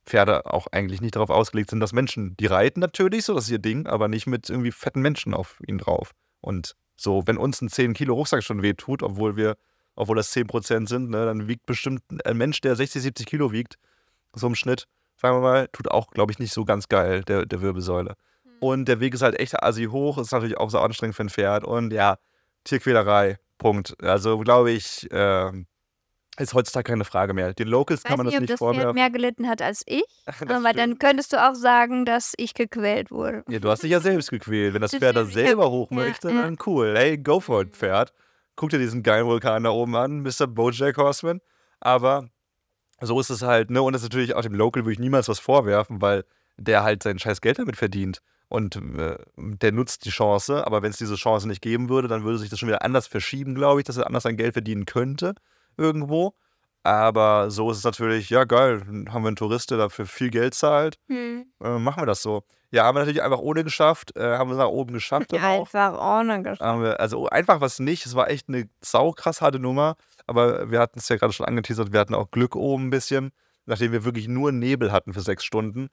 [0.06, 3.50] Pferde auch eigentlich nicht darauf ausgelegt sind, dass Menschen, die reiten natürlich, so das ist
[3.50, 6.12] ihr Ding, aber nicht mit irgendwie fetten Menschen auf ihnen drauf.
[6.40, 9.56] Und so, wenn uns ein 10 Kilo Rucksack schon wehtut, obwohl wir,
[9.96, 13.76] obwohl das 10% sind, ne, dann wiegt bestimmt ein Mensch, der 60, 70 Kilo wiegt,
[14.32, 14.86] so im Schnitt,
[15.16, 18.16] sagen wir mal, tut auch, glaube ich, nicht so ganz geil, der, der Wirbelsäule.
[18.60, 21.30] Und der Weg ist halt echt assi hoch, ist natürlich auch so anstrengend für ein
[21.30, 21.64] Pferd.
[21.64, 22.16] Und ja,
[22.64, 23.94] Tierquälerei, Punkt.
[24.02, 25.66] Also, glaube ich, ähm,
[26.40, 27.52] ist heutzutage keine Frage mehr.
[27.52, 28.94] Den Locals kann man das nicht, nicht das Pferd vorwerfen.
[28.94, 30.04] mehr gelitten hat als ich,
[30.48, 33.44] aber dann könntest du auch sagen, dass ich gequält wurde.
[33.48, 34.74] Ja, du hast dich ja selbst gequält.
[34.74, 36.42] Wenn das Pferd da selber hoch Ja, möchte, ja.
[36.42, 36.94] dann cool.
[36.96, 38.12] Hey, go for it, Pferd.
[38.56, 40.46] Guck dir diesen geilen Vulkan da oben an, Mr.
[40.46, 41.40] Bojack Horseman.
[41.80, 42.28] Aber
[43.00, 43.82] so ist es halt, ne?
[43.82, 46.24] Und das ist natürlich auch dem Local würde ich niemals was vorwerfen, weil
[46.56, 48.20] der halt sein scheiß Geld damit verdient.
[48.48, 52.24] Und äh, der nutzt die Chance, aber wenn es diese Chance nicht geben würde, dann
[52.24, 54.86] würde sich das schon wieder anders verschieben, glaube ich, dass er anders sein Geld verdienen
[54.86, 55.34] könnte
[55.76, 56.34] irgendwo.
[56.82, 58.80] Aber so ist es natürlich, ja geil,
[59.10, 61.44] haben wir einen Tourist, der dafür viel Geld zahlt, Hm.
[61.62, 62.42] äh, machen wir das so.
[62.70, 65.42] Ja, haben wir natürlich einfach ohne geschafft, äh, haben wir nach oben geschafft auch.
[65.42, 69.58] Einfach ohne Gesch- Haben wir, also einfach was nicht, es war echt eine saukrass harte
[69.58, 72.90] Nummer, aber wir hatten es ja gerade schon angeteasert, wir hatten auch Glück oben ein
[72.90, 73.32] bisschen,
[73.66, 75.90] nachdem wir wirklich nur Nebel hatten für sechs Stunden.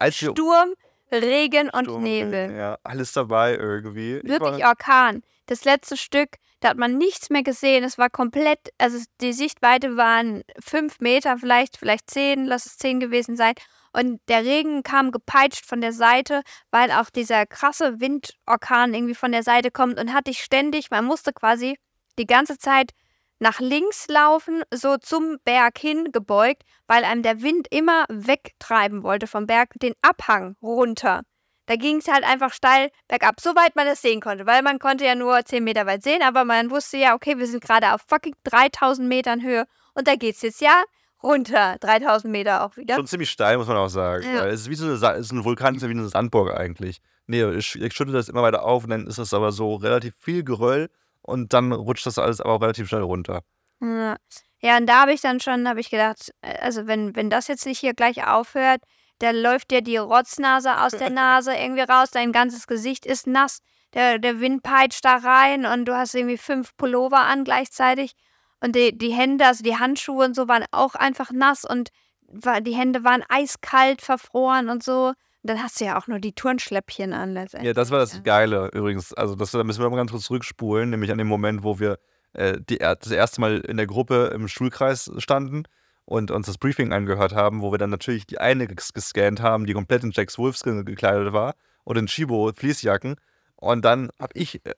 [0.00, 0.74] Also, Sturm,
[1.12, 2.56] Regen und Sturm, Nebel.
[2.56, 4.16] Ja, alles dabei irgendwie.
[4.16, 5.22] Ich Wirklich war, Orkan.
[5.46, 7.84] Das letzte Stück, da hat man nichts mehr gesehen.
[7.84, 13.00] Es war komplett, also die Sichtweite waren fünf Meter, vielleicht, vielleicht zehn, lass es zehn
[13.00, 13.54] gewesen sein.
[13.92, 19.32] Und der Regen kam gepeitscht von der Seite, weil auch dieser krasse Windorkan irgendwie von
[19.32, 21.78] der Seite kommt und hat dich ständig, man musste quasi
[22.18, 22.92] die ganze Zeit
[23.38, 29.26] nach links laufen, so zum Berg hin gebeugt, weil einem der Wind immer wegtreiben wollte
[29.26, 31.22] vom Berg, den Abhang runter.
[31.68, 35.04] Da ging es halt einfach steil bergab, soweit man das sehen konnte, weil man konnte
[35.04, 38.00] ja nur 10 Meter weit sehen, aber man wusste ja, okay, wir sind gerade auf
[38.08, 40.82] fucking 3000 Metern Höhe und da geht's jetzt ja
[41.22, 42.94] runter, 3000 Meter auch wieder.
[42.94, 44.24] schon ziemlich steil, muss man auch sagen.
[44.24, 44.46] Ja.
[44.46, 46.54] Es ist wie so eine, Sa- es ist ein Vulkan, ist ja wie eine Sandburg
[46.56, 47.00] eigentlich.
[47.26, 50.14] Nee, ich, ich schüttel das immer weiter auf und dann ist das aber so relativ
[50.16, 50.88] viel Geröll
[51.20, 53.42] und dann rutscht das alles aber auch relativ schnell runter.
[53.82, 54.16] Ja,
[54.60, 57.48] ja und da habe ich dann schon, habe ich gedacht, äh, also wenn, wenn das
[57.48, 58.80] jetzt nicht hier gleich aufhört,
[59.18, 63.58] da läuft dir die Rotznase aus der Nase irgendwie raus, dein ganzes Gesicht ist nass,
[63.94, 68.12] der, der Wind peitscht da rein und du hast irgendwie fünf Pullover an gleichzeitig
[68.60, 71.90] und die, die Hände, also die Handschuhe und so waren auch einfach nass und
[72.30, 75.08] die Hände waren eiskalt, verfroren und so.
[75.08, 77.68] Und dann hast du ja auch nur die Turnschläppchen an letztendlich.
[77.68, 78.22] Ja, das war das.
[78.22, 79.14] Geile übrigens.
[79.14, 81.98] Also, das, da müssen wir mal ganz kurz zurückspulen, nämlich an dem Moment, wo wir
[82.34, 85.62] äh, die, das erste Mal in der Gruppe im Schulkreis standen
[86.08, 89.66] und uns das Briefing angehört haben, wo wir dann natürlich die eine ges gescannt haben,
[89.66, 93.16] die komplett in Jacks Wolfskin gekleidet war oder in Chibo Fließjacken.
[93.56, 94.72] Und dann habe ich, äh,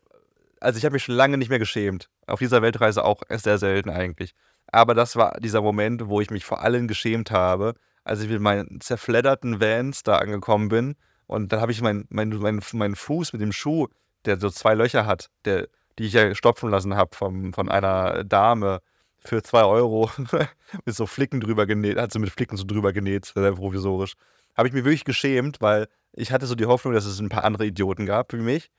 [0.59, 2.11] also ich habe mich schon lange nicht mehr geschämt.
[2.27, 4.35] Auf dieser Weltreise auch sehr selten eigentlich.
[4.73, 8.41] Aber das war dieser Moment, wo ich mich vor allem geschämt habe, als ich mit
[8.41, 10.97] meinen zerfledderten Vans da angekommen bin.
[11.29, 13.87] Und dann habe ich meinen mein, mein, mein Fuß mit dem Schuh,
[14.25, 18.81] der so zwei Löcher hat, der, die ich ja stopfen lassen habe von einer Dame
[19.21, 20.11] für zwei Euro
[20.85, 24.15] mit so Flicken drüber genäht, hat sie mit Flicken so drüber genäht, sehr provisorisch.
[24.57, 27.45] Habe ich mir wirklich geschämt, weil ich hatte so die Hoffnung, dass es ein paar
[27.45, 28.71] andere Idioten gab wie mich.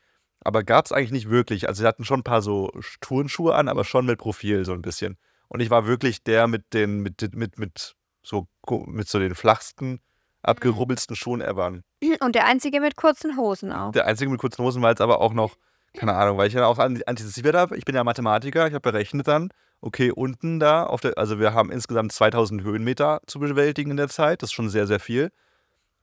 [0.43, 1.67] Aber gab es eigentlich nicht wirklich.
[1.67, 4.81] Also sie hatten schon ein paar so Turnschuhe an, aber schon mit Profil so ein
[4.81, 5.17] bisschen.
[5.47, 8.47] Und ich war wirklich der mit den, mit, mit, mit, so,
[8.87, 9.99] mit so den flachsten,
[10.41, 11.79] abgerubbelsten Schuhen ever.
[12.21, 13.91] Und der einzige mit kurzen Hosen auch.
[13.91, 15.55] Der einzige mit kurzen Hosen, weil es aber auch noch,
[15.93, 17.77] keine Ahnung, weil ich ja auch antizipiert habe.
[17.77, 19.49] Ich bin ja Mathematiker, ich habe berechnet dann,
[19.81, 24.09] okay, unten da, auf der, also wir haben insgesamt 2000 Höhenmeter zu bewältigen in der
[24.09, 24.41] Zeit.
[24.41, 25.31] Das ist schon sehr, sehr viel.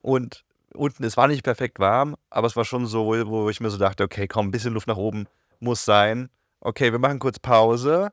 [0.02, 3.70] Und unten, es war nicht perfekt warm, aber es war schon so, wo ich mir
[3.70, 5.26] so dachte, okay, komm, ein bisschen Luft nach oben
[5.60, 6.28] muss sein.
[6.60, 8.10] Okay, wir machen kurz Pause,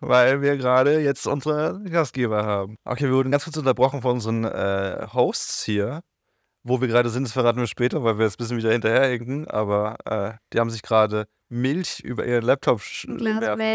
[0.00, 2.76] weil wir gerade jetzt unsere Gastgeber haben.
[2.84, 6.00] Okay, wir wurden ganz kurz unterbrochen von unseren äh, Hosts hier.
[6.66, 9.46] Wo wir gerade sind, das verraten wir später, weil wir jetzt ein bisschen wieder hinterherhinken.
[9.48, 13.18] Aber äh, die haben sich gerade Milch über ihren Laptop werfen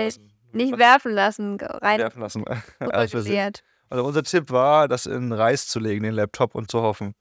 [0.06, 0.38] lassen.
[0.52, 2.00] Nicht werfen lassen, rein.
[2.00, 2.46] Werfen lassen.
[2.80, 3.18] also,
[3.90, 7.16] also unser Tipp war, das in Reis zu legen, den Laptop, und zu hoffen.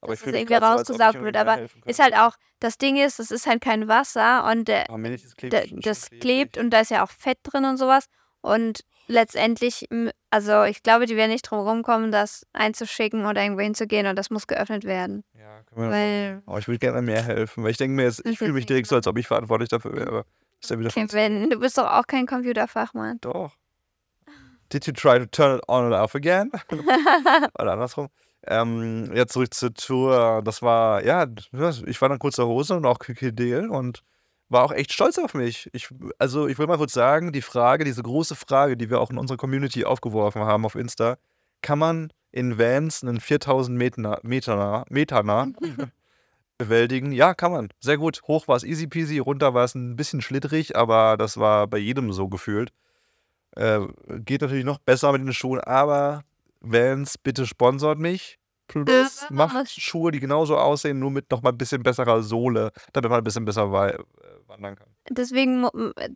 [0.00, 1.36] Aber dass es irgendwie rausgesaugt so, wird.
[1.36, 4.86] Aber ist halt auch, das Ding ist, das ist halt kein Wasser und der,
[5.36, 8.06] klebt, der, das klebt und da ist ja auch Fett drin und sowas.
[8.40, 9.88] Und letztendlich,
[10.30, 14.30] also ich glaube, die werden nicht drum rumkommen, das einzuschicken oder irgendwo hinzugehen und das
[14.30, 15.22] muss geöffnet werden.
[15.38, 18.26] Ja, können wir weil, Aber ich würde gerne mehr helfen, weil ich denke mir jetzt,
[18.26, 20.24] ich fühle mich direkt so, als ob ich verantwortlich dafür wäre.
[20.62, 23.18] Ist ja wieder Kevin, du bist doch auch kein Computerfachmann.
[23.20, 23.56] Doch.
[24.72, 26.50] Did you try to turn it on and off again?
[26.70, 28.08] Oder andersrum.
[28.46, 30.42] Ähm, ja, zurück zur Tour.
[30.44, 31.26] Das war, ja,
[31.86, 34.02] ich war dann kurzer Hose und auch Krokodil und
[34.48, 35.68] war auch echt stolz auf mich.
[35.72, 39.10] Ich, also, ich will mal kurz sagen, die Frage, diese große Frage, die wir auch
[39.10, 41.16] in unserer Community aufgeworfen haben auf Insta,
[41.62, 45.22] kann man in Vans einen 4000 Meter, Meter, Meter
[46.64, 47.12] bewältigen?
[47.12, 47.68] Ja, kann man.
[47.80, 48.22] Sehr gut.
[48.28, 51.78] Hoch war es easy peasy, runter war es ein bisschen schlittrig, aber das war bei
[51.78, 52.70] jedem so gefühlt.
[53.56, 53.80] Äh,
[54.24, 56.22] geht natürlich noch besser mit den Schuhen, aber
[56.60, 58.38] Vans, bitte sponsort mich.
[58.68, 63.10] Plus macht Schuhe, die genauso aussehen, nur mit noch mal ein bisschen besserer Sohle, damit
[63.10, 63.98] man ein bisschen besser äh,
[64.46, 64.88] wandern kann.
[65.10, 65.68] Deswegen,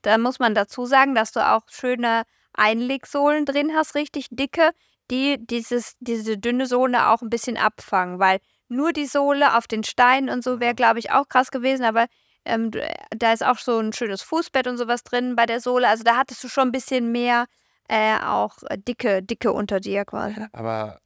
[0.03, 2.23] da muss man dazu sagen, dass du auch schöne
[2.55, 4.71] Einlegsohlen drin hast, richtig dicke,
[5.11, 9.85] die dieses, diese dünne Sohle auch ein bisschen abfangen, weil nur die Sohle auf den
[9.85, 12.07] Steinen und so wäre, glaube ich, auch krass gewesen, aber
[12.45, 12.71] ähm,
[13.11, 15.89] da ist auch so ein schönes Fußbett und sowas drin bei der Sohle.
[15.89, 17.47] Also da hattest du schon ein bisschen mehr
[17.89, 20.47] äh, auch äh, dicke, dicke unter dir quasi.
[20.53, 21.01] Aber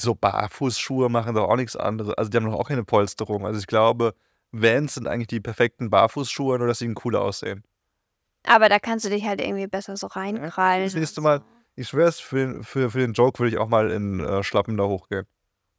[0.00, 2.14] so Barfußschuhe machen doch auch nichts anderes.
[2.14, 3.46] Also die haben doch auch keine Polsterung.
[3.46, 4.14] Also ich glaube,
[4.52, 7.64] Vans sind eigentlich die perfekten Barfußschuhe, nur dass sie cooler aussehen.
[8.44, 10.84] Aber da kannst du dich halt irgendwie besser so reinkrallen.
[10.84, 11.42] Das nächste Mal,
[11.74, 14.84] ich schwör's, für, für, für den Joke würde ich auch mal in äh, Schlappen da
[14.84, 15.26] hochgehen.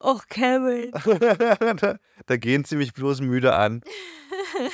[0.03, 0.91] Och, Kevin.
[2.25, 3.81] da, gehen sie mich bloß müde an.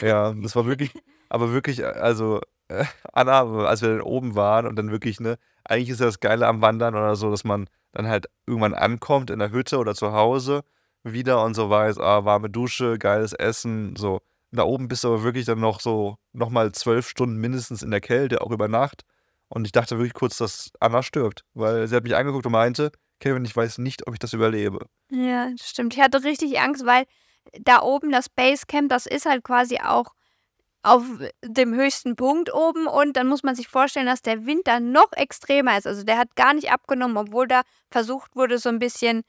[0.02, 0.92] ja, das war wirklich,
[1.30, 5.90] aber wirklich, also äh, Anna, als wir dann oben waren und dann wirklich, ne, eigentlich
[5.90, 9.38] ist ja das Geile am Wandern oder so, dass man dann halt irgendwann ankommt in
[9.38, 10.64] der Hütte oder zu Hause
[11.04, 14.22] wieder und so weiß, ah, warme Dusche, geiles Essen, so.
[14.52, 18.02] Da oben bist du aber wirklich dann noch so, nochmal zwölf Stunden mindestens in der
[18.02, 19.04] Kälte, auch über Nacht.
[19.48, 22.92] Und ich dachte wirklich kurz, dass Anna stirbt, weil sie hat mich angeguckt und meinte,
[23.20, 24.86] Kevin, ich weiß nicht, ob ich das überlebe.
[25.10, 25.94] Ja, stimmt.
[25.94, 27.06] Ich hatte richtig Angst, weil
[27.60, 30.14] da oben das Basecamp, das ist halt quasi auch
[30.82, 31.04] auf
[31.44, 35.12] dem höchsten Punkt oben und dann muss man sich vorstellen, dass der Wind dann noch
[35.12, 35.86] extremer ist.
[35.86, 39.24] Also der hat gar nicht abgenommen, obwohl da versucht wurde, so ein bisschen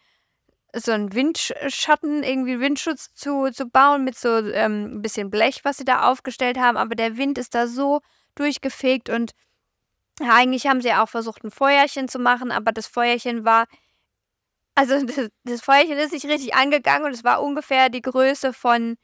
[0.73, 5.79] so einen Windschatten, irgendwie Windschutz zu, zu bauen mit so ähm, ein bisschen Blech, was
[5.79, 6.77] sie da aufgestellt haben.
[6.77, 8.01] Aber der Wind ist da so
[8.37, 9.33] durchgefegt und
[10.21, 13.67] ja, eigentlich haben sie auch versucht, ein Feuerchen zu machen, aber das Feuerchen war,
[14.75, 18.97] also das, das Feuerchen ist nicht richtig angegangen und es war ungefähr die Größe von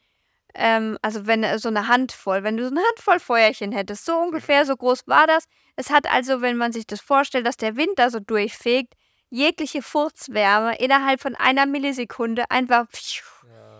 [0.55, 4.17] ähm, also wenn äh, so eine Handvoll, wenn du so eine Handvoll Feuerchen hättest, so
[4.17, 5.45] ungefähr so groß war das.
[5.75, 8.93] Es hat also, wenn man sich das vorstellt, dass der Wind da so durchfegt,
[9.29, 12.87] jegliche Furzwärme innerhalb von einer Millisekunde einfach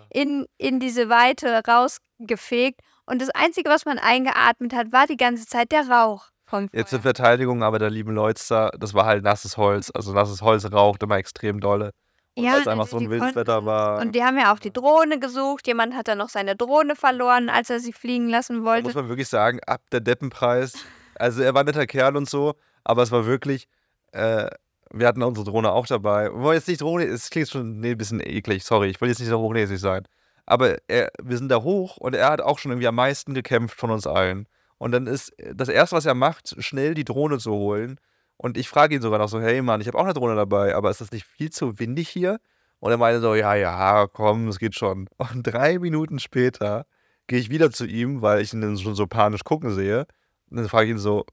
[0.10, 2.82] in, in diese Weite rausgefegt.
[3.06, 6.30] Und das Einzige, was man eingeatmet hat, war die ganze Zeit der Rauch.
[6.72, 9.92] Jetzt zur Verteidigung aber der lieben Leute, das war halt nasses Holz.
[9.94, 11.92] Also nasses Holz raucht immer extrem dolle.
[12.36, 14.00] Und ja, weil es einfach so ein wildes Wetter war.
[14.00, 15.66] Und die haben ja auch die Drohne gesucht.
[15.66, 18.84] Jemand hat dann noch seine Drohne verloren, als er sie fliegen lassen wollte.
[18.84, 20.74] Da muss man wirklich sagen, ab der Deppenpreis.
[21.16, 23.68] Also er war ein netter Kerl und so, aber es war wirklich,
[24.12, 24.48] äh,
[24.92, 26.26] wir hatten unsere Drohne auch dabei.
[26.26, 29.10] Wir wollen jetzt nicht Drohne, es klingt schon nee, ein bisschen eklig, sorry, ich will
[29.10, 30.08] jetzt nicht so hochnäsig sein.
[30.46, 33.78] Aber er, wir sind da hoch und er hat auch schon irgendwie am meisten gekämpft
[33.78, 34.48] von uns allen.
[34.78, 38.00] Und dann ist das Erste, was er macht, schnell die Drohne zu holen.
[38.38, 40.76] Und ich frage ihn sogar noch so, hey Mann, ich habe auch eine Drohne dabei,
[40.76, 42.40] aber ist das nicht viel zu windig hier?
[42.80, 45.10] Und er meinte so, ja, ja, komm, es geht schon.
[45.18, 46.86] Und drei Minuten später
[47.26, 50.06] gehe ich wieder zu ihm, weil ich ihn dann schon so panisch gucken sehe.
[50.50, 51.26] Und dann frage ich ihn so,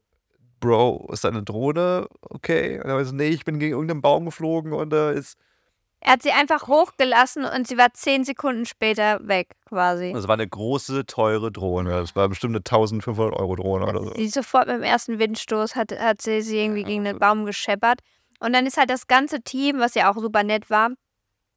[0.60, 2.08] Bro, ist da eine Drohne?
[2.22, 2.78] Okay.
[2.78, 5.36] Und er meinte so, nee, ich bin gegen irgendeinen Baum geflogen und da äh, ist
[6.04, 10.12] er hat sie einfach hochgelassen und sie war zehn Sekunden später weg, quasi.
[10.12, 11.92] Das war eine große, teure Drohne.
[11.92, 14.14] Das war bestimmt eine 1500 Euro Drohne oder so.
[14.14, 17.46] Sie sofort mit dem ersten Windstoß hat, hat sie, sie irgendwie ja, gegen den Baum
[17.46, 18.00] gescheppert.
[18.38, 20.90] Und dann ist halt das ganze Team, was ja auch super nett war,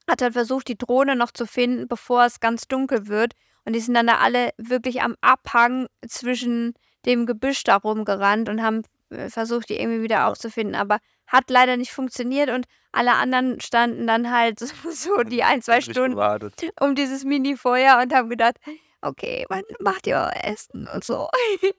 [0.09, 3.33] hat halt versucht, die Drohne noch zu finden, bevor es ganz dunkel wird.
[3.65, 6.73] Und die sind dann da alle wirklich am Abhang zwischen
[7.05, 10.75] dem Gebüsch da rumgerannt und haben versucht, die irgendwie wieder aufzufinden.
[10.75, 14.59] Aber hat leider nicht funktioniert und alle anderen standen dann halt
[14.91, 16.53] so die ein, zwei Stunden gewartet.
[16.79, 18.57] um dieses Mini-Feuer und haben gedacht,
[19.01, 21.29] okay, wann macht ihr Essen und so.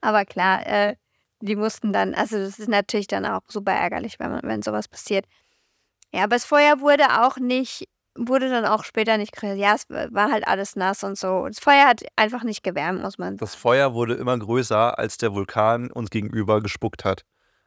[0.00, 0.96] Aber klar, äh,
[1.40, 4.88] die mussten dann, also das ist natürlich dann auch super ärgerlich, wenn, man, wenn sowas
[4.88, 5.26] passiert.
[6.12, 10.30] Ja, aber das Feuer wurde auch nicht, wurde dann auch später nicht Ja, es war
[10.30, 11.46] halt alles nass und so.
[11.46, 13.36] Das Feuer hat einfach nicht gewärmt, muss man.
[13.36, 17.24] Das Feuer wurde immer größer, als der Vulkan uns gegenüber gespuckt hat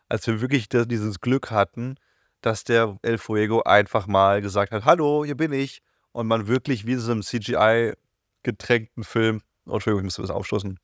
[0.10, 1.96] als wir wirklich dieses Glück hatten,
[2.42, 5.82] dass der El Fuego einfach mal gesagt hat, hallo, hier bin ich.
[6.12, 10.80] Und man wirklich wie in so einem CGI-getränkten Film, oh, Entschuldigung, ich muss das aufstoßen,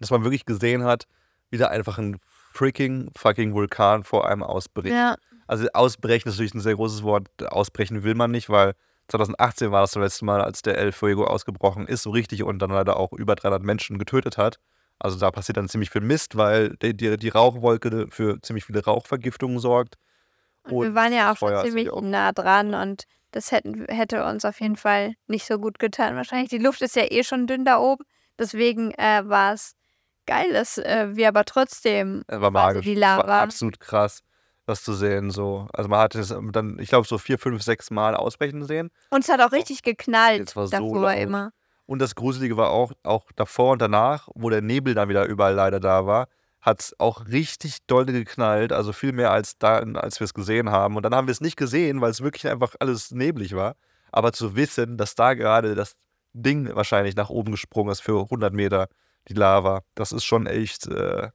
[0.00, 1.06] dass man wirklich gesehen hat,
[1.50, 2.18] wie da einfach ein
[2.52, 4.94] freaking fucking Vulkan vor einem ausbricht.
[4.94, 5.16] Ja.
[5.46, 7.28] Also ausbrechen ist natürlich ein sehr großes Wort.
[7.44, 8.74] Ausbrechen will man nicht, weil
[9.08, 12.58] 2018 war das das letzte Mal, als der El Fuego ausgebrochen ist, so richtig und
[12.58, 14.58] dann leider auch über 300 Menschen getötet hat.
[14.98, 18.82] Also da passiert dann ziemlich viel Mist, weil die, die, die Rauchwolke für ziemlich viele
[18.84, 19.96] Rauchvergiftungen sorgt.
[20.64, 24.24] Und, und wir waren ja auch schon ziemlich auch nah dran und das hätten, hätte
[24.24, 26.16] uns auf jeden Fall nicht so gut getan.
[26.16, 28.04] Wahrscheinlich, die Luft ist ja eh schon dünn da oben.
[28.38, 29.74] Deswegen äh, war es
[30.26, 32.84] geil, dass äh, wir aber trotzdem war magisch.
[32.84, 33.26] die Lava.
[33.26, 34.22] War absolut krass,
[34.66, 35.30] das zu sehen.
[35.30, 35.68] So.
[35.72, 38.90] Also man hat es dann, ich glaube, so vier, fünf, sechs Mal ausbrechen sehen.
[39.10, 41.52] Und es hat auch richtig geknallt davor so immer.
[41.86, 45.54] Und das Gruselige war auch, auch davor und danach, wo der Nebel dann wieder überall
[45.54, 46.26] leider da war,
[46.60, 48.72] hat es auch richtig doll geknallt.
[48.72, 50.96] Also viel mehr als da, als wir es gesehen haben.
[50.96, 53.76] Und dann haben wir es nicht gesehen, weil es wirklich einfach alles neblig war.
[54.10, 55.96] Aber zu wissen, dass da gerade das
[56.32, 58.88] Ding wahrscheinlich nach oben gesprungen ist für 100 Meter,
[59.28, 61.30] die Lava, das ist schon echt, äh,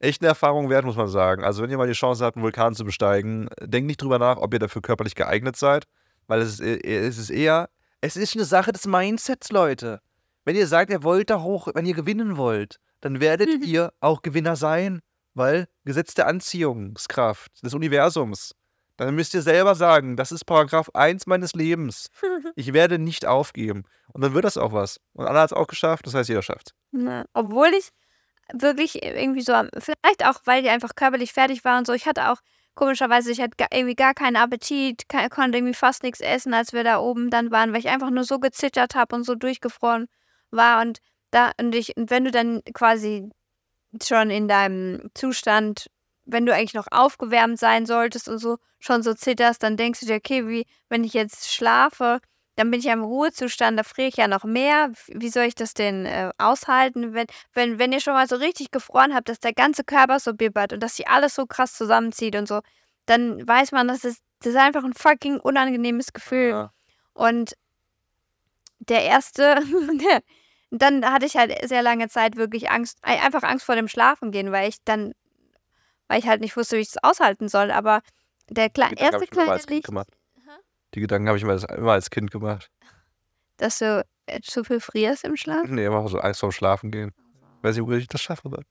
[0.00, 1.44] echt eine Erfahrung wert, muss man sagen.
[1.44, 4.36] Also wenn ihr mal die Chance habt, einen Vulkan zu besteigen, denkt nicht drüber nach,
[4.36, 5.84] ob ihr dafür körperlich geeignet seid.
[6.26, 7.68] Weil es ist, äh, es ist eher
[8.00, 10.00] es ist eine Sache des Mindsets, Leute.
[10.44, 13.62] Wenn ihr sagt, ihr wollt da hoch, wenn ihr gewinnen wollt, dann werdet mhm.
[13.64, 15.00] ihr auch Gewinner sein,
[15.34, 18.54] weil Gesetz der Anziehungskraft des Universums.
[18.96, 22.08] Dann müsst ihr selber sagen, das ist Paragraph 1 meines Lebens.
[22.56, 23.84] Ich werde nicht aufgeben.
[24.12, 24.98] Und dann wird das auch was.
[25.12, 27.24] Und Anna hat es auch geschafft, das heißt, jeder schafft es.
[27.34, 27.90] Obwohl ich
[28.52, 32.30] wirklich irgendwie so, vielleicht auch, weil die einfach körperlich fertig war und so, ich hatte
[32.30, 32.38] auch
[32.74, 37.00] komischerweise, ich hatte irgendwie gar keinen Appetit, konnte irgendwie fast nichts essen, als wir da
[37.00, 40.06] oben dann waren, weil ich einfach nur so gezittert habe und so durchgefroren
[40.50, 40.80] war.
[40.80, 40.98] Und
[41.32, 43.30] da, und ich, und wenn du dann quasi
[44.02, 45.88] schon in deinem Zustand,
[46.24, 50.06] wenn du eigentlich noch aufgewärmt sein solltest und so schon so zitterst, dann denkst du
[50.06, 52.20] dir, okay, wie wenn ich jetzt schlafe,
[52.58, 54.90] dann bin ich ja im Ruhezustand, da friere ich ja noch mehr.
[55.06, 58.72] Wie soll ich das denn äh, aushalten, wenn, wenn, wenn ihr schon mal so richtig
[58.72, 62.34] gefroren habt, dass der ganze Körper so bibbert und dass sich alles so krass zusammenzieht
[62.34, 62.60] und so,
[63.06, 66.50] dann weiß man, dass es, das ist einfach ein fucking unangenehmes Gefühl.
[66.50, 66.72] Ja.
[67.12, 67.54] Und
[68.80, 69.62] der erste,
[70.72, 74.50] dann hatte ich halt sehr lange Zeit wirklich Angst, einfach Angst vor dem Schlafen gehen,
[74.50, 75.12] weil ich dann,
[76.08, 77.70] weil ich halt nicht wusste, wie ich es aushalten soll.
[77.70, 78.02] Aber
[78.50, 79.88] der Kle erste kleine Licht.
[80.94, 82.70] Die Gedanken habe ich immer, immer als Kind gemacht.
[83.56, 85.66] Dass du äh, zu viel frierst im Schlaf?
[85.68, 87.12] Nee, immer so Angst vorm Schlafen gehen.
[87.62, 88.48] Weiß nicht, wo ich das schaffe.
[88.48, 88.64] Dann.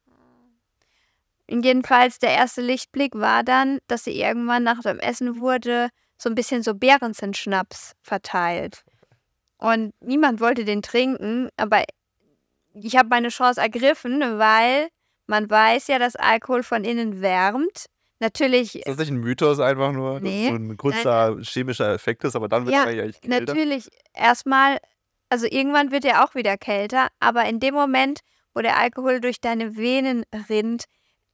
[1.49, 6.35] Jedenfalls, der erste Lichtblick war dann, dass sie irgendwann nach dem Essen wurde, so ein
[6.35, 8.83] bisschen so Bärensen-Schnaps verteilt.
[9.57, 11.83] Und niemand wollte den trinken, aber
[12.73, 14.89] ich habe meine Chance ergriffen, weil
[15.25, 17.85] man weiß ja, dass Alkohol von innen wärmt
[18.19, 18.75] Natürlich.
[18.75, 20.19] Ist das nicht ein Mythos einfach nur?
[20.19, 20.49] Nee.
[20.49, 21.43] So ein kurzer nein.
[21.43, 23.53] chemischer Effekt ist, aber dann wird ja, er eigentlich kälter?
[23.53, 23.89] Natürlich.
[24.13, 24.79] Erstmal,
[25.29, 28.21] also irgendwann wird er auch wieder kälter, aber in dem Moment,
[28.55, 30.85] wo der Alkohol durch deine Venen rinnt,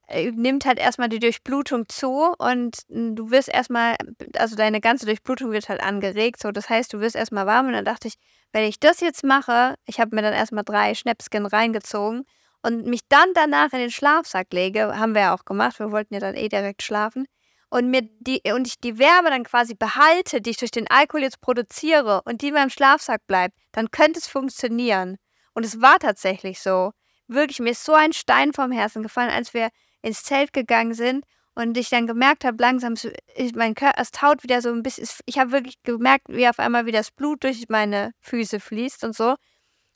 [0.08, 3.96] äh, nimmt halt erstmal die Durchblutung zu und du wirst erstmal,
[4.36, 6.42] also deine ganze Durchblutung wird halt angeregt.
[6.42, 8.14] So, das heißt, du wirst erstmal warm und dann dachte ich,
[8.52, 12.24] wenn ich das jetzt mache, ich habe mir dann erstmal drei Schnäpschen reingezogen
[12.64, 16.14] und mich dann danach in den Schlafsack lege, haben wir ja auch gemacht, wir wollten
[16.14, 17.26] ja dann eh direkt schlafen.
[17.70, 21.22] und mir die und ich die Wärme dann quasi behalte, die ich durch den Alkohol
[21.22, 25.16] jetzt produziere und die in meinem Schlafsack bleibt, dann könnte es funktionieren.
[25.54, 26.92] Und es war tatsächlich so.
[27.26, 29.70] Wirklich, mir ist so ein Stein vom Herzen gefallen, als wir
[30.02, 31.24] ins Zelt gegangen sind
[31.54, 32.94] und ich dann gemerkt habe, langsam,
[33.34, 35.08] ich, mein Körper, es taut wieder so ein bisschen.
[35.26, 39.16] Ich habe wirklich gemerkt, wie auf einmal wieder das Blut durch meine Füße fließt und
[39.16, 39.34] so.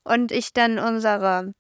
[0.05, 1.55] Und ich dann unsere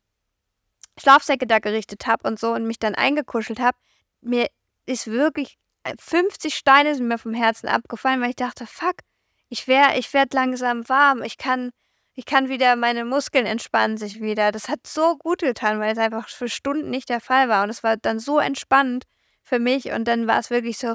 [0.98, 3.76] Schlafsäcke da gerichtet habe und so und mich dann eingekuschelt habe.
[4.20, 4.48] Mir
[4.86, 5.58] ist wirklich
[5.98, 8.96] 50 äh, Steine sind mir vom Herzen abgefallen, weil ich dachte, fuck,
[9.48, 11.22] ich werde ich werd langsam warm.
[11.22, 11.70] Ich kann,
[12.14, 14.52] ich kann wieder, meine Muskeln entspannen sich wieder.
[14.52, 17.64] Das hat so gut getan, weil es einfach für Stunden nicht der Fall war.
[17.64, 19.04] Und es war dann so entspannend
[19.42, 19.92] für mich.
[19.92, 20.94] Und dann war es wirklich so,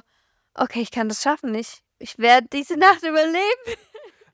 [0.53, 1.55] okay, ich kann das schaffen.
[1.55, 3.79] Ich, ich werde diese Nacht überleben.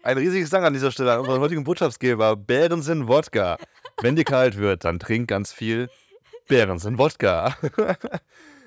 [0.02, 3.58] Ein riesiges Dank an dieser Stelle an unseren heutigen Botschaftsgeber, Bärensinn Wodka.
[4.02, 5.90] Wenn dir kalt wird, dann trink ganz viel
[6.48, 7.56] Bärensinn Wodka.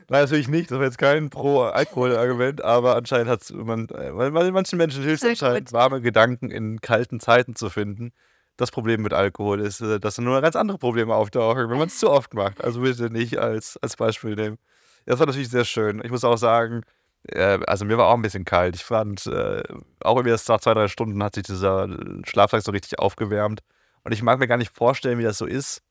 [0.09, 0.71] Nein, natürlich nicht.
[0.71, 5.31] Das war jetzt kein Pro-Alkohol-Argument, aber anscheinend hat man, äh, weil, manchen Menschen hilft es
[5.31, 8.13] anscheinend, warme Gedanken in kalten Zeiten zu finden.
[8.59, 11.89] Das Problem mit Alkohol ist, äh, dass dann nur ganz andere Probleme auftauchen, wenn man
[11.89, 12.63] es zu oft macht.
[12.63, 14.59] Also bitte nicht als, als Beispiel nehmen.
[15.07, 16.03] Das war natürlich sehr schön.
[16.05, 16.83] Ich muss auch sagen,
[17.29, 18.77] äh, also mir war auch ein bisschen kalt.
[18.77, 21.89] Ich fand, auch irgendwie erst nach zwei, drei Stunden hat sich dieser
[22.25, 23.63] Schlafsack so richtig aufgewärmt.
[24.05, 25.83] Und ich mag mir gar nicht vorstellen, wie das so ist,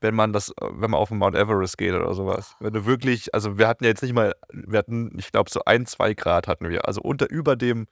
[0.00, 2.54] wenn man das, wenn man auf den Mount Everest geht oder sowas.
[2.60, 5.62] Wenn du wirklich, also wir hatten ja jetzt nicht mal, wir hatten, ich glaube, so
[5.64, 6.86] ein, zwei Grad hatten wir.
[6.86, 7.86] Also unter über dem,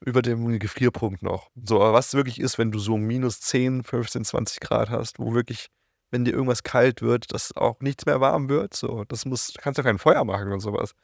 [0.00, 1.50] über dem Gefrierpunkt noch.
[1.62, 5.34] So, aber was wirklich ist, wenn du so minus 10, 15, 20 Grad hast, wo
[5.34, 5.68] wirklich,
[6.10, 8.74] wenn dir irgendwas kalt wird, dass auch nichts mehr warm wird.
[8.74, 10.94] So, das muss, du kannst ja kein Feuer machen und sowas.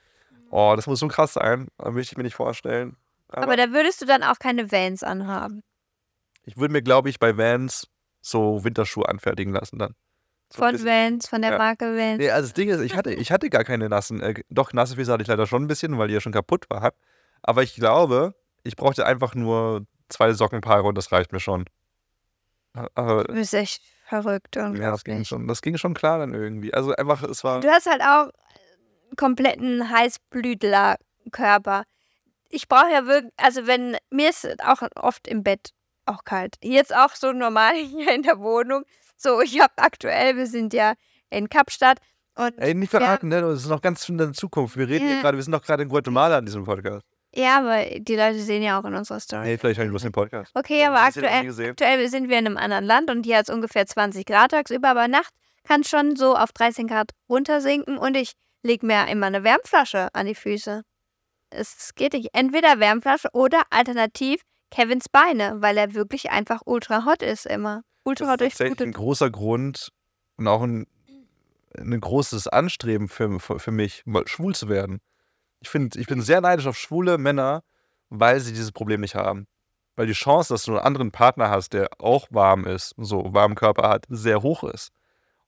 [0.50, 1.68] Oh, das muss so krass sein.
[1.78, 2.96] Da möchte ich mir nicht vorstellen.
[3.28, 5.62] Aber, aber da würdest du dann auch keine Vans anhaben.
[6.44, 7.88] Ich würde mir, glaube ich, bei Vans
[8.20, 9.94] so Winterschuhe anfertigen lassen dann.
[10.52, 11.58] So von Vans, von der ja.
[11.58, 12.18] Marke Vans.
[12.18, 14.96] Nee, also das Ding ist, ich hatte, ich hatte gar keine nassen, äh, doch nasse
[14.96, 16.92] Füße hatte ich leider schon ein bisschen, weil die ja schon kaputt war.
[17.42, 21.64] Aber ich glaube, ich brauchte einfach nur zwei Sockenpaare und das reicht mir schon.
[22.94, 24.56] Aber, du bist echt verrückt.
[24.56, 25.48] Ja, das ging schon.
[25.48, 26.72] Das ging schon klar dann irgendwie.
[26.72, 27.60] Also einfach, es war.
[27.60, 28.30] Du hast halt auch
[29.06, 31.84] einen kompletten Heißblütler-Körper.
[32.48, 35.70] Ich brauche ja wirklich, also wenn, mir ist auch oft im Bett
[36.06, 36.56] auch kalt.
[36.62, 38.84] Jetzt auch so normal hier in der Wohnung.
[39.16, 40.94] So, ich habe aktuell, wir sind ja
[41.30, 41.98] in Kapstadt.
[42.34, 43.42] Und Ey, nicht verraten, ne?
[43.42, 44.76] Das ist noch ganz in der Zukunft.
[44.76, 45.12] Wir reden ja.
[45.12, 47.06] hier gerade, wir sind doch gerade in Guatemala an diesem Podcast.
[47.34, 49.46] Ja, aber die Leute sehen ja auch in unserer Story.
[49.46, 50.52] Nee, vielleicht hören die bloß den Podcast.
[50.54, 53.86] Okay, aber aktuell, aktuell sind wir in einem anderen Land und hier hat es ungefähr
[53.86, 55.32] 20 Grad tagsüber, aber Nacht
[55.64, 60.08] kann es schon so auf 13 Grad runtersinken und ich lege mir immer eine Wärmflasche
[60.12, 60.82] an die Füße.
[61.50, 62.30] Es geht nicht.
[62.32, 67.82] Entweder Wärmflasche oder alternativ Kevins Beine, weil er wirklich einfach ultra hot ist immer.
[68.04, 69.92] Ultra hot ist ein großer Grund
[70.38, 70.86] und auch ein,
[71.76, 75.00] ein großes Anstreben für, für, mich, mal schwul zu werden.
[75.60, 77.62] Ich, find, ich bin sehr neidisch auf schwule Männer,
[78.08, 79.46] weil sie dieses Problem nicht haben.
[79.94, 83.54] Weil die Chance, dass du einen anderen Partner hast, der auch warm ist, so warmen
[83.54, 84.90] Körper hat, sehr hoch ist.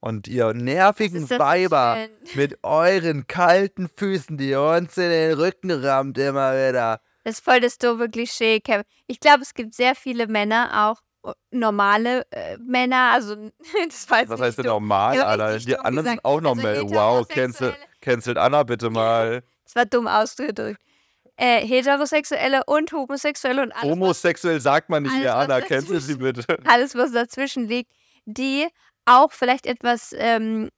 [0.01, 6.53] Und ihr nervigen Weiber mit euren kalten Füßen, die uns in den Rücken rammt immer
[6.53, 7.01] wieder.
[7.25, 8.85] Das ist voll das doofe Klischee, Kevin.
[9.07, 13.35] Ich glaube, es gibt sehr viele Männer, auch äh, normale äh, Männer, also
[13.89, 15.59] das weiß Was heißt denn normal, Alter?
[15.59, 16.77] Die anderen sind auch normal.
[16.77, 19.43] Also wow, cancel, cancelt Anna bitte mal.
[19.65, 20.81] Das war dumm ausgedrückt.
[21.37, 23.91] Äh, heterosexuelle und homosexuelle und alles.
[23.91, 26.45] Homosexuell sagt man nicht mehr, Anna, cancel sie bitte.
[26.65, 27.91] Alles, was dazwischen liegt,
[28.25, 28.69] die
[29.05, 30.71] auch vielleicht etwas ähm,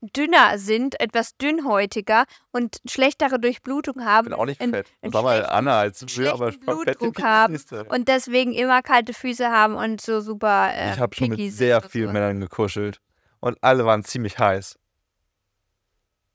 [0.00, 4.26] dünner sind, etwas dünnhäutiger und schlechtere Durchblutung haben.
[4.26, 4.86] Ich bin auch nicht fett.
[5.02, 7.58] Sag mal, Anna, als wir aber Blutdruck haben
[7.88, 11.82] und deswegen immer kalte Füße haben und so super äh, Ich habe schon mit sehr
[11.82, 12.12] vielen so.
[12.12, 13.00] Männern gekuschelt
[13.40, 14.78] und alle waren ziemlich heiß.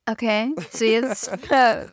[0.07, 1.87] Okay, so jetzt äh,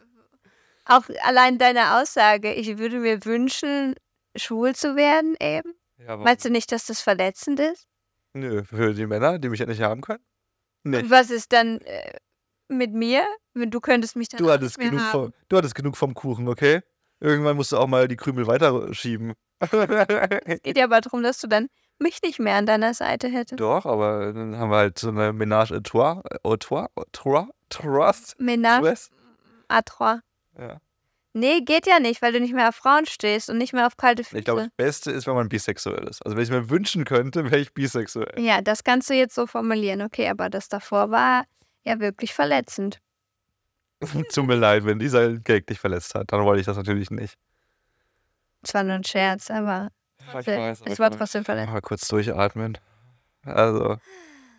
[0.85, 3.95] auch allein deine Aussage, ich würde mir wünschen,
[4.37, 5.73] schwul zu werden eben.
[5.99, 7.87] Ja, Meinst du nicht, dass das verletzend ist?
[8.35, 10.23] Nö, für die Männer, die mich ja nicht haben können.
[10.85, 11.11] Nicht.
[11.11, 12.13] Was ist dann äh,
[12.69, 13.25] mit mir?
[13.55, 15.11] Du könntest mich dann du hattest, genug haben.
[15.11, 16.81] Vom, du hattest genug vom Kuchen, okay?
[17.21, 19.35] Irgendwann musst du auch mal die Krümel weiterschieben.
[19.61, 21.69] es geht ja aber darum, dass du dann
[21.99, 23.61] mich nicht mehr an deiner Seite hättest.
[23.61, 28.35] Doch, aber dann haben wir halt so eine Ménage à trois, à trois, trois, trois.
[28.39, 29.09] Ménage
[29.69, 30.21] à trois.
[30.59, 30.81] Ja.
[31.35, 33.97] Nee, geht ja nicht, weil du nicht mehr auf Frauen stehst und nicht mehr auf
[33.97, 34.39] kalte Füße.
[34.39, 36.25] Ich glaube, das Beste ist, wenn man bisexuell ist.
[36.25, 38.39] Also wenn ich mir wünschen könnte, wäre ich bisexuell.
[38.39, 40.03] Ja, das kannst du jetzt so formulieren.
[40.03, 41.45] Okay, aber das davor war
[41.85, 43.01] ja wirklich verletzend.
[44.35, 46.33] Tut mir leid, wenn dieser Gag dich verletzt hat.
[46.33, 47.39] Dann wollte ich das natürlich nicht.
[48.63, 49.89] Es war nur ein Scherz, aber
[50.33, 51.73] ja, ich weiß, es war trotzdem verletzend.
[51.73, 52.79] Mal kurz durchatmen.
[53.45, 53.97] Also,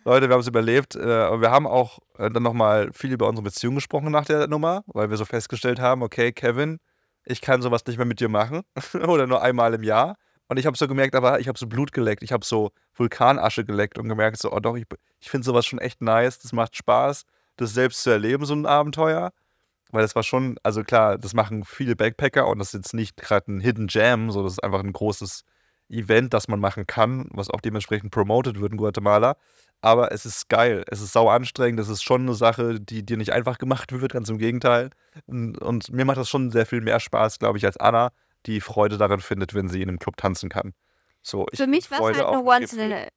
[0.04, 0.94] Leute, wir haben es überlebt.
[0.96, 4.46] Äh, und wir haben auch äh, dann nochmal viel über unsere Beziehung gesprochen nach der
[4.48, 6.78] Nummer, weil wir so festgestellt haben, okay, Kevin,
[7.24, 8.62] ich kann sowas nicht mehr mit dir machen.
[8.94, 10.16] Oder nur einmal im Jahr.
[10.48, 13.64] Und ich habe so gemerkt, aber ich habe so Blut geleckt, ich habe so Vulkanasche
[13.64, 14.84] geleckt und gemerkt, so, oh doch, ich,
[15.20, 17.24] ich finde sowas schon echt nice, das macht Spaß,
[17.56, 19.32] das selbst zu erleben, so ein Abenteuer.
[19.90, 23.16] Weil das war schon, also klar, das machen viele Backpacker und das ist jetzt nicht
[23.16, 25.44] gerade ein Hidden Jam, so das ist einfach ein großes
[25.94, 29.36] Event, das man machen kann, was auch dementsprechend promoted wird in Guatemala.
[29.80, 33.16] Aber es ist geil, es ist sau anstrengend, es ist schon eine Sache, die dir
[33.16, 34.90] nicht einfach gemacht wird, ganz im Gegenteil.
[35.26, 38.10] Und, und mir macht das schon sehr viel mehr Spaß, glaube ich, als Anna,
[38.46, 40.72] die Freude daran findet, wenn sie in einem Club tanzen kann.
[41.26, 42.44] So, Für mich war es halt ein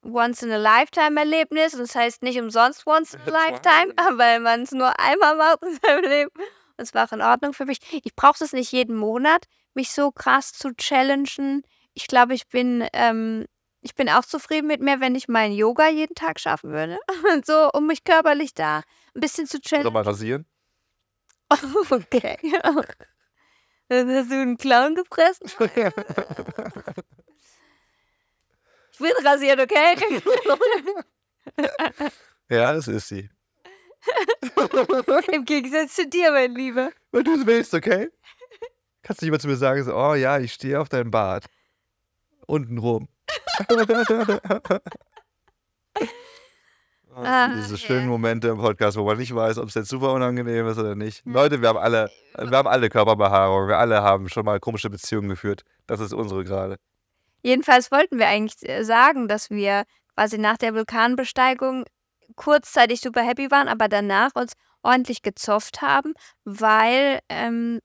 [0.02, 1.74] Once-in-a-Lifetime-Erlebnis.
[1.74, 5.62] Und das heißt nicht umsonst Once in a Lifetime, weil man es nur einmal macht
[5.64, 6.32] in seinem Leben.
[6.78, 7.80] Und es war auch in Ordnung für mich.
[8.06, 11.64] Ich brauche es nicht jeden Monat, mich so krass zu challengen.
[11.98, 13.48] Ich glaube, ich bin, ähm,
[13.82, 17.00] ich bin auch zufrieden mit mir, wenn ich meinen Yoga jeden Tag schaffen würde.
[17.44, 18.84] so, um mich körperlich da
[19.16, 19.58] ein bisschen zu.
[19.68, 20.46] Soll mal rasieren?
[21.90, 22.38] okay.
[23.88, 25.42] Dann hast du einen Clown gepresst?
[28.92, 29.96] ich will rasiert, okay?
[32.48, 33.28] ja, das ist sie.
[35.32, 36.92] Im Gegensatz zu dir, mein Lieber.
[37.12, 38.12] Weil du es willst, okay?
[39.02, 41.46] Kannst du nicht mal zu mir sagen, so, oh ja, ich stehe auf deinem Bart.
[42.48, 43.08] Unten rum.
[47.20, 48.08] Ah, diese schönen.
[48.08, 51.26] Momente im Podcast, wo man nicht weiß, ob es jetzt super unangenehm ist oder nicht.
[51.26, 51.34] Hm.
[51.34, 55.30] Leute, wir haben alle, wir haben alle Körperbehaarung, wir alle haben schon mal komische Beziehungen
[55.30, 55.64] geführt.
[55.88, 56.78] Das ist unsere gerade.
[57.42, 61.86] Jedenfalls wollten wir eigentlich äh, sagen, dass wir quasi nach der Vulkanbesteigung
[62.36, 67.80] kurzzeitig super happy waren, aber danach uns ordentlich gezofft haben, weil ähm,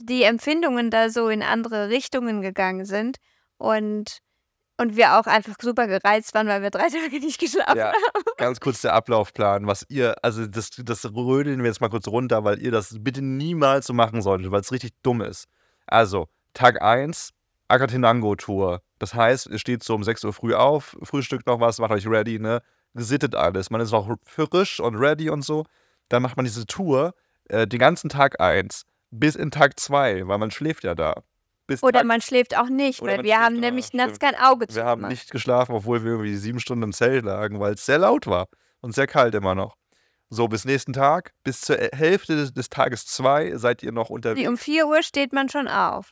[0.00, 3.18] die Empfindungen da so in andere Richtungen gegangen sind
[3.60, 4.18] und
[4.78, 8.24] und wir auch einfach super gereizt waren, weil wir drei Tage nicht geschlafen ja, haben.
[8.38, 12.44] Ganz kurz der Ablaufplan, was ihr, also das, das rödeln wir jetzt mal kurz runter,
[12.44, 15.48] weil ihr das bitte niemals so machen solltet, weil es richtig dumm ist.
[15.86, 17.32] Also, Tag 1,
[17.68, 18.80] Akatenango-Tour.
[18.98, 22.06] Das heißt, ihr steht so um 6 Uhr früh auf, frühstückt noch was, macht euch
[22.06, 22.62] ready, ne?
[22.94, 23.68] Gesittet alles.
[23.68, 25.66] Man ist auch frisch und ready und so.
[26.08, 27.14] Dann macht man diese Tour
[27.50, 31.22] äh, den ganzen Tag 1 bis in Tag 2, weil man schläft ja da
[31.70, 34.74] bis Oder man schläft auch nicht, weil wir haben nämlich nachts kein Auge zu.
[34.74, 37.98] Wir haben nicht geschlafen, obwohl wir irgendwie sieben Stunden im Zelt lagen, weil es sehr
[37.98, 38.48] laut war
[38.80, 39.76] und sehr kalt immer noch.
[40.30, 44.40] So, bis nächsten Tag, bis zur Hälfte des, des Tages zwei seid ihr noch unterwegs.
[44.40, 46.10] Nee, um 4 Uhr steht man schon auf.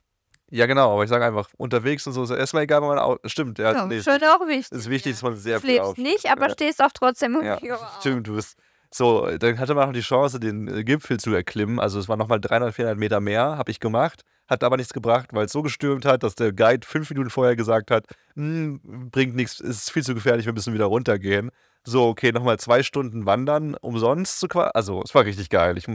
[0.51, 3.19] Ja, genau, aber ich sage einfach, unterwegs und so ist erstmal egal, wenn man auch.
[3.25, 3.73] Stimmt, ja.
[3.73, 4.69] ja nee, schon auch wichtig.
[4.71, 6.53] Es ist wichtig, dass man sehr viel Schläfst nicht, aber ja.
[6.53, 8.01] stehst auch trotzdem um ja, 4 Uhr auf.
[8.01, 8.57] Stimmt, du bist.
[8.95, 11.81] So, dann hatte man noch die Chance, den äh, Gipfel zu erklimmen.
[11.81, 14.23] Also es waren nochmal 300, 400 Meter mehr, habe ich gemacht.
[14.49, 17.55] Hat aber nichts gebracht, weil es so gestürmt hat, dass der Guide fünf Minuten vorher
[17.55, 18.81] gesagt hat, hm,
[19.11, 21.51] bringt nichts, ist viel zu gefährlich, wir müssen wieder runtergehen.
[21.85, 24.71] So, okay, nochmal zwei Stunden wandern, umsonst zu quasi.
[24.75, 25.79] Also, es war richtig geil.
[25.79, 25.87] Ich,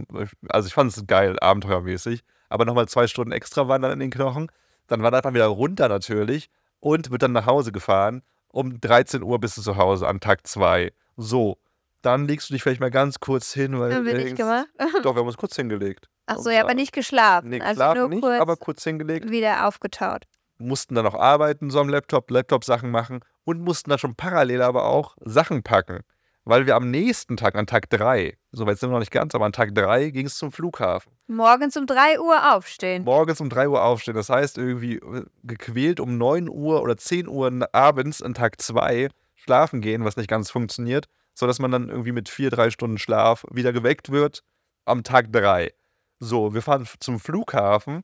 [0.49, 2.23] also, ich fand es geil, abenteuermäßig.
[2.49, 4.51] Aber nochmal zwei Stunden extra wandern in den Knochen.
[4.87, 6.49] Dann wandert man wieder runter natürlich
[6.79, 8.21] und wird dann nach Hause gefahren.
[8.49, 10.93] Um 13 Uhr bist du zu Hause an Tag 2.
[11.17, 11.57] So,
[12.03, 13.79] dann legst du dich vielleicht mal ganz kurz hin.
[13.79, 14.67] Weil haben wir nicht gemacht?
[15.03, 16.09] Doch, wir haben uns kurz hingelegt.
[16.25, 17.49] Ach so, ja, aber nicht geschlafen.
[17.49, 19.29] Nee, also geschlafen nicht, kurz aber kurz hingelegt.
[19.29, 20.25] Wieder aufgetaut.
[20.57, 24.85] Mussten dann noch arbeiten, so am Laptop, Laptop-Sachen machen und mussten dann schon parallel aber
[24.85, 26.01] auch Sachen packen.
[26.45, 29.45] Weil wir am nächsten Tag, an Tag 3, soweit sind wir noch nicht ganz, aber
[29.45, 31.13] an Tag 3 ging es zum Flughafen.
[31.27, 33.05] Morgens um 3 Uhr aufstehen.
[33.05, 34.15] Morgens um 3 Uhr aufstehen.
[34.15, 39.07] Das heißt, irgendwie äh, gequält um 9 Uhr oder 10 Uhr abends an Tag 2
[39.35, 43.45] schlafen gehen, was nicht ganz funktioniert sodass man dann irgendwie mit vier, drei Stunden Schlaf
[43.51, 44.43] wieder geweckt wird
[44.85, 45.73] am Tag drei.
[46.19, 48.03] So, wir fahren zum Flughafen,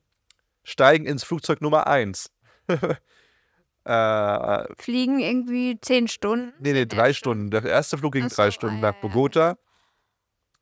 [0.64, 2.30] steigen ins Flugzeug Nummer eins.
[3.84, 6.52] äh, Fliegen irgendwie zehn Stunden?
[6.58, 7.50] Nee, nee, drei Stunden.
[7.50, 9.56] Der erste Flug ging so, drei Stunden nach Bogota.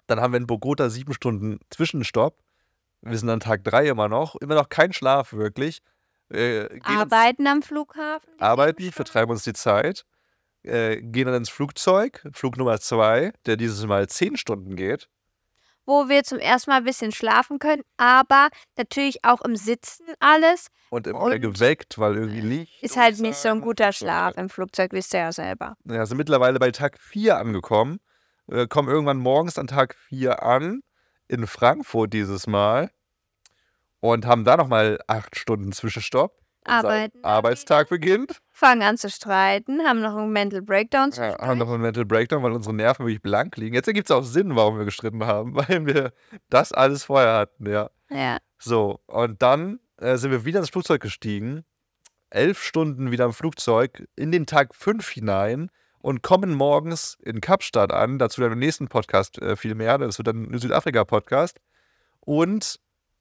[0.06, 2.38] Dann haben wir in Bogota sieben Stunden Zwischenstopp.
[3.02, 4.36] Wir sind an Tag drei immer noch.
[4.36, 5.80] Immer noch kein Schlaf wirklich.
[6.30, 8.32] Äh, arbeiten am Flughafen?
[8.38, 10.04] Arbeiten, vertreiben uns die Zeit
[10.68, 15.08] äh, gehen dann ins Flugzeug, Flug Nummer zwei, der dieses Mal zehn Stunden geht.
[15.86, 20.68] Wo wir zum ersten Mal ein bisschen schlafen können, aber natürlich auch im Sitzen alles.
[20.90, 22.82] Und immer und geweckt, weil irgendwie Licht.
[22.82, 25.76] Ist halt nicht so ein guter Schlaf im Flugzeug, wisst ihr ja selber.
[25.84, 28.00] Ja, sind mittlerweile bei Tag 4 angekommen.
[28.50, 30.80] Äh, kommen irgendwann morgens an Tag 4 an,
[31.26, 32.90] in Frankfurt dieses Mal.
[34.00, 36.38] Und haben da nochmal acht Stunden Zwischenstopp.
[36.68, 37.24] Arbeiten.
[37.24, 38.40] Arbeitstag beginnt.
[38.50, 41.10] Fangen an zu streiten, haben noch einen Mental Breakdown.
[41.12, 43.74] Ja, haben noch einen Mental Breakdown, weil unsere Nerven wirklich blank liegen.
[43.74, 46.12] Jetzt ergibt es auch Sinn, warum wir gestritten haben, weil wir
[46.50, 47.90] das alles vorher hatten, ja.
[48.10, 48.38] Ja.
[48.58, 51.64] So, und dann äh, sind wir wieder ins Flugzeug gestiegen.
[52.30, 55.70] Elf Stunden wieder im Flugzeug, in den Tag fünf hinein.
[56.00, 60.18] und kommen morgens in Kapstadt an, dazu dann im nächsten Podcast äh, viel mehr, das
[60.18, 61.60] wird dann ein Südafrika-Podcast
[62.20, 62.78] und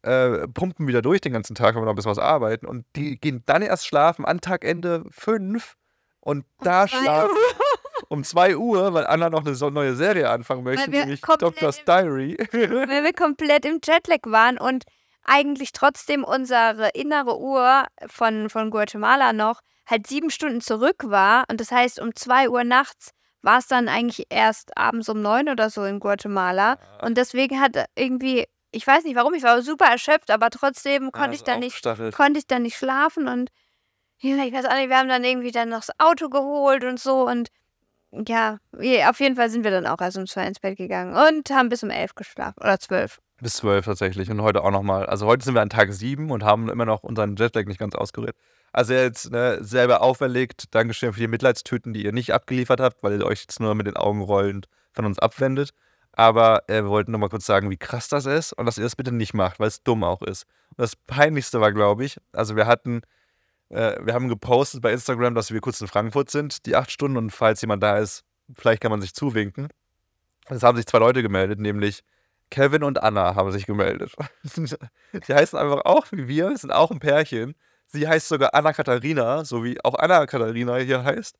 [0.08, 2.86] äh, pumpen wieder durch den ganzen Tag, wenn wir noch ein bisschen was arbeiten und
[2.95, 5.76] die gehen dann erst schlafen an Tagaende fünf
[6.20, 7.36] und da zwei schlafen
[8.10, 11.86] um 2 Uhr, weil Anna noch eine so neue Serie anfangen möchte, nämlich Doctor's im-
[11.86, 12.38] Diary.
[12.51, 14.86] weil wir komplett im Jetlag waren und
[15.24, 21.43] eigentlich trotzdem unsere innere Uhr von, von Guatemala noch halt sieben Stunden zurück war.
[21.49, 25.49] Und das heißt, um zwei Uhr nachts war es dann eigentlich erst abends um neun
[25.49, 26.78] oder so in Guatemala.
[27.01, 31.36] Und deswegen hat irgendwie, ich weiß nicht warum, ich war super erschöpft, aber trotzdem konnte
[31.36, 31.82] ich dann nicht
[32.13, 33.49] konnte ich dann nicht schlafen und
[34.20, 36.99] ja, ich weiß auch nicht, wir haben dann irgendwie dann noch das Auto geholt und
[36.99, 37.49] so und
[38.11, 38.57] ja,
[39.07, 41.70] auf jeden Fall sind wir dann auch erst um zwei ins Bett gegangen und haben
[41.70, 43.20] bis um elf geschlafen oder zwölf.
[43.39, 45.05] Bis zwölf tatsächlich und heute auch nochmal.
[45.05, 47.93] Also heute sind wir an Tag sieben und haben immer noch unseren Jetlag nicht ganz
[47.93, 48.36] ausgerührt.
[48.72, 50.74] Also jetzt ne, selber auferlegt.
[50.74, 53.88] Dankeschön für die Mitleidstüten, die ihr nicht abgeliefert habt, weil ihr euch jetzt nur mit
[53.88, 55.72] den Augen rollend von uns abwendet.
[56.18, 58.84] Aber äh, wir wollten nur mal kurz sagen, wie krass das ist und dass ihr
[58.84, 60.47] das bitte nicht macht, weil es dumm auch ist.
[60.72, 63.01] Und das Peinlichste war, glaube ich, also wir hatten,
[63.70, 67.18] äh, wir haben gepostet bei Instagram, dass wir kurz in Frankfurt sind, die acht Stunden
[67.18, 68.24] und falls jemand da ist,
[68.55, 69.68] vielleicht kann man sich zuwinken.
[70.47, 72.03] Es haben sich zwei Leute gemeldet, nämlich
[72.49, 74.15] Kevin und Anna haben sich gemeldet.
[75.13, 77.53] Die heißen einfach auch wie wir, sind auch ein Pärchen.
[77.86, 81.38] Sie heißt sogar Anna Katharina, so wie auch Anna Katharina hier heißt.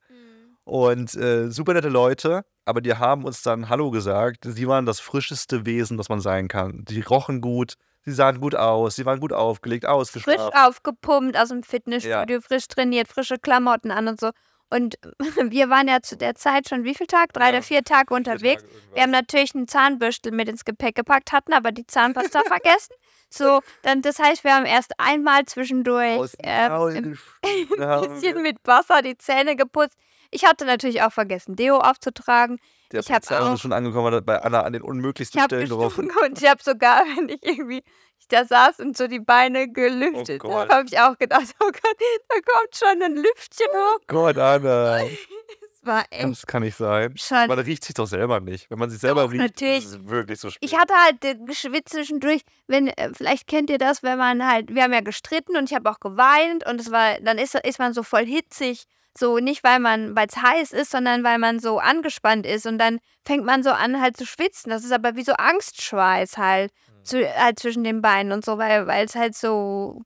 [0.68, 4.40] Und äh, super nette Leute, aber die haben uns dann Hallo gesagt.
[4.44, 6.84] Sie waren das frischeste Wesen, das man sein kann.
[6.90, 10.54] Die rochen gut, sie sahen gut aus, sie waren gut aufgelegt, Frisch ausgeschlafen.
[10.54, 14.32] aufgepumpt aus dem Fitnessstudio, frisch trainiert, frische Klamotten an und so.
[14.70, 14.96] Und
[15.42, 17.32] wir waren ja zu der Zeit schon wie viel Tag?
[17.32, 18.66] Drei Ja, oder vier Tage unterwegs.
[18.94, 22.94] Wir haben natürlich einen Zahnbürstel mit ins Gepäck gepackt, hatten aber die Zahnpasta vergessen.
[23.30, 27.18] So, dann, das heißt, wir haben erst einmal zwischendurch äh, ein
[27.72, 29.98] bisschen mit Wasser die Zähne geputzt.
[30.32, 32.60] Ich hatte natürlich auch vergessen, Deo aufzutragen.
[32.92, 35.70] Der ich hab Polizei auch- schon angekommen, bei Anna an den Ich unmöglichsten habe Stellen
[35.70, 37.84] gestunken und ich habe sogar, wenn ich irgendwie
[38.20, 41.66] ich da saß und so die Beine gelüftet Oh habe, habe ich auch gedacht, oh
[41.72, 41.98] Gott,
[42.30, 44.00] da kommt schon ein Lüftchen hoch.
[44.08, 45.02] Gott, Anna.
[45.80, 47.16] Es war echt Das kann nicht sein.
[47.18, 47.48] schon.
[47.48, 48.70] Man riecht sich doch selber nicht.
[48.70, 49.86] Wenn man sich selber Doch, riecht, natürlich.
[49.86, 50.74] ist es wirklich so schwierig.
[50.74, 54.74] Ich hatte halt äh, geschwitzt zwischendurch, wenn, äh, vielleicht kennt ihr das, wenn man halt,
[54.74, 57.80] wir haben ja gestritten und ich habe auch geweint und es war, dann ist, ist
[57.80, 58.86] man so voll hitzig.
[59.18, 62.78] So nicht, weil man, weil es heiß ist, sondern weil man so angespannt ist und
[62.78, 64.70] dann fängt man so an halt zu schwitzen.
[64.70, 66.72] Das ist aber wie so Angstschweiß halt,
[67.04, 70.02] zu, halt zwischen den Beinen und so, weil weil es halt so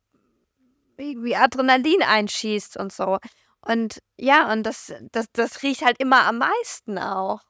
[0.97, 3.17] irgendwie Adrenalin einschießt und so.
[3.65, 7.41] Und ja, und das, das, das riecht halt immer am meisten auch.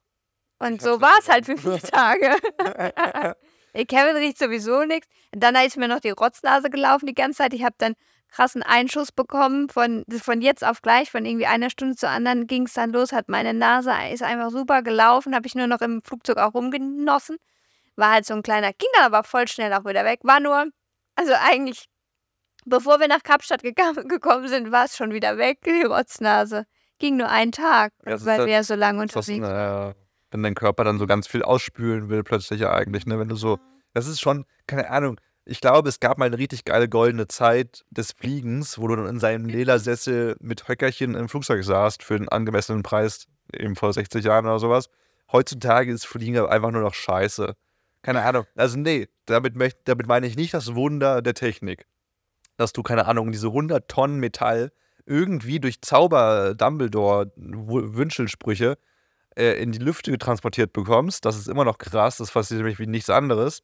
[0.59, 2.36] Und so war es halt für vier Tage.
[3.74, 5.07] Kevin riecht sowieso nichts.
[5.32, 7.53] Dann ist mir noch die Rotznase gelaufen die ganze Zeit.
[7.53, 7.95] Ich habe dann
[8.32, 9.69] krassen Einschuss bekommen.
[9.69, 13.11] Von, von jetzt auf gleich, von irgendwie einer Stunde zur anderen ging es dann los.
[13.11, 15.36] Hat meine Nase ist einfach super gelaufen.
[15.36, 17.38] Habe ich nur noch im Flugzeug auch rumgenossen.
[17.95, 20.21] War halt so ein kleiner, ging dann aber voll schnell auch wieder weg.
[20.23, 20.65] War nur,
[21.15, 21.86] also eigentlich,
[22.65, 26.65] bevor wir nach Kapstadt geka- gekommen sind, war es schon wieder weg, die Rotznase.
[26.99, 29.91] Ging nur einen Tag, Ja, weil halt- wir ja so lange unterwegs waren.
[29.91, 29.95] äh,
[30.32, 33.19] wenn dein Körper dann so ganz viel ausspülen will, plötzlich ja eigentlich, ne?
[33.19, 33.59] Wenn du so,
[33.93, 35.19] das ist schon, keine Ahnung.
[35.45, 39.07] Ich glaube, es gab mal eine richtig geile goldene Zeit des Fliegens, wo du dann
[39.07, 44.23] in seinem Ledersessel mit Höckerchen im Flugzeug saßt für einen angemessenen Preis, eben vor 60
[44.23, 44.89] Jahren oder sowas.
[45.31, 47.55] Heutzutage ist Fliegen einfach nur noch scheiße.
[48.03, 48.45] Keine Ahnung.
[48.55, 51.87] Also, nee, damit, möcht, damit meine ich nicht das Wunder der Technik.
[52.57, 54.71] Dass du, keine Ahnung, diese 100 Tonnen Metall
[55.05, 58.77] irgendwie durch Zauber Dumbledore Wünschelsprüche
[59.35, 61.25] äh, in die Lüfte transportiert bekommst.
[61.25, 63.63] Das ist immer noch krass, das fasziniert mich wie nichts anderes.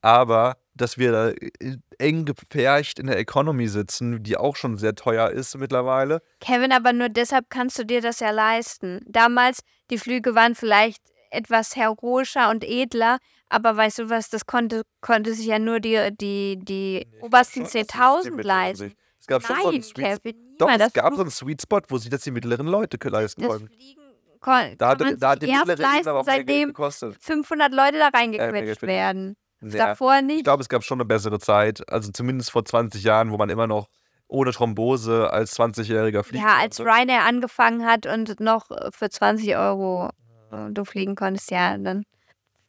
[0.00, 4.94] Aber dass wir da äh, eng gepfercht in der Economy sitzen, die auch schon sehr
[4.94, 6.20] teuer ist mittlerweile.
[6.40, 9.00] Kevin, aber nur deshalb kannst du dir das ja leisten.
[9.06, 9.60] Damals,
[9.90, 13.18] die Flüge waren vielleicht etwas heroischer und edler,
[13.48, 17.72] aber weißt du was, das konnte, konnte sich ja nur die, die, die obersten es
[17.72, 18.94] die 10.000 mittleren leisten.
[19.20, 21.80] Es gab schon so einen Nein, Sweet Kevin, Doch, es gab so einen Sweet Spot,
[21.88, 23.68] wo sich das die mittleren Leute leisten das konnten.
[23.68, 24.00] Fliegen
[24.40, 27.16] kon, Da hat, da hat sich die mittlere Ebene aber auch seitdem gekostet.
[27.20, 29.36] 500 Leute da mehr reingequetscht für- werden.
[29.62, 29.86] Ja.
[29.88, 30.44] Davor Ich nicht.
[30.44, 33.66] glaube, es gab schon eine bessere Zeit, also zumindest vor 20 Jahren, wo man immer
[33.66, 33.88] noch
[34.28, 36.80] ohne Thrombose als 20-Jähriger fliegen Ja, als.
[36.80, 40.10] Ryanair angefangen hat und noch äh, für 20 Euro
[40.52, 42.04] äh, du fliegen konntest, ja, dann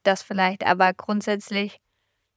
[0.04, 0.66] das vielleicht.
[0.66, 1.78] Aber grundsätzlich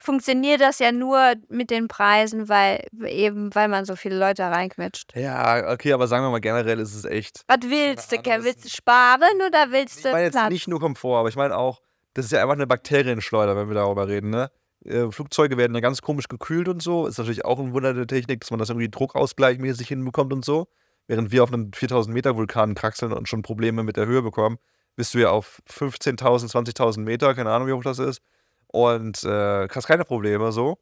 [0.00, 5.14] funktioniert das ja nur mit den Preisen, weil eben, weil man so viele Leute reinquetscht.
[5.14, 7.42] Ja, okay, aber sagen wir mal generell ist es echt.
[7.46, 8.42] Was willst du, Ken?
[8.42, 10.50] Willst du sparen oder willst Ich du meine jetzt Platz?
[10.50, 11.80] nicht nur Komfort, aber ich meine auch,
[12.14, 14.50] das ist ja einfach eine Bakterienschleuder, wenn wir darüber reden, ne?
[14.84, 17.06] Äh, Flugzeuge werden ja ganz komisch gekühlt und so.
[17.06, 20.68] Ist natürlich auch ein Wunder der Technik, dass man das irgendwie druckausgleichmäßig hinbekommt und so.
[21.08, 24.58] während wir auf einem 4000 Meter Vulkan kraxeln und schon Probleme mit der Höhe bekommen,
[24.96, 28.22] bist du ja auf 15.000, 20.000 Meter, keine Ahnung, wie hoch das ist.
[28.68, 30.78] Und äh, hast keine Probleme so.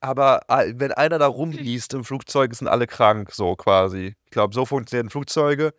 [0.00, 4.14] Aber äh, wenn einer da rumliest im Flugzeug, sind alle krank, so quasi.
[4.24, 5.72] Ich glaube, so funktionieren Flugzeuge.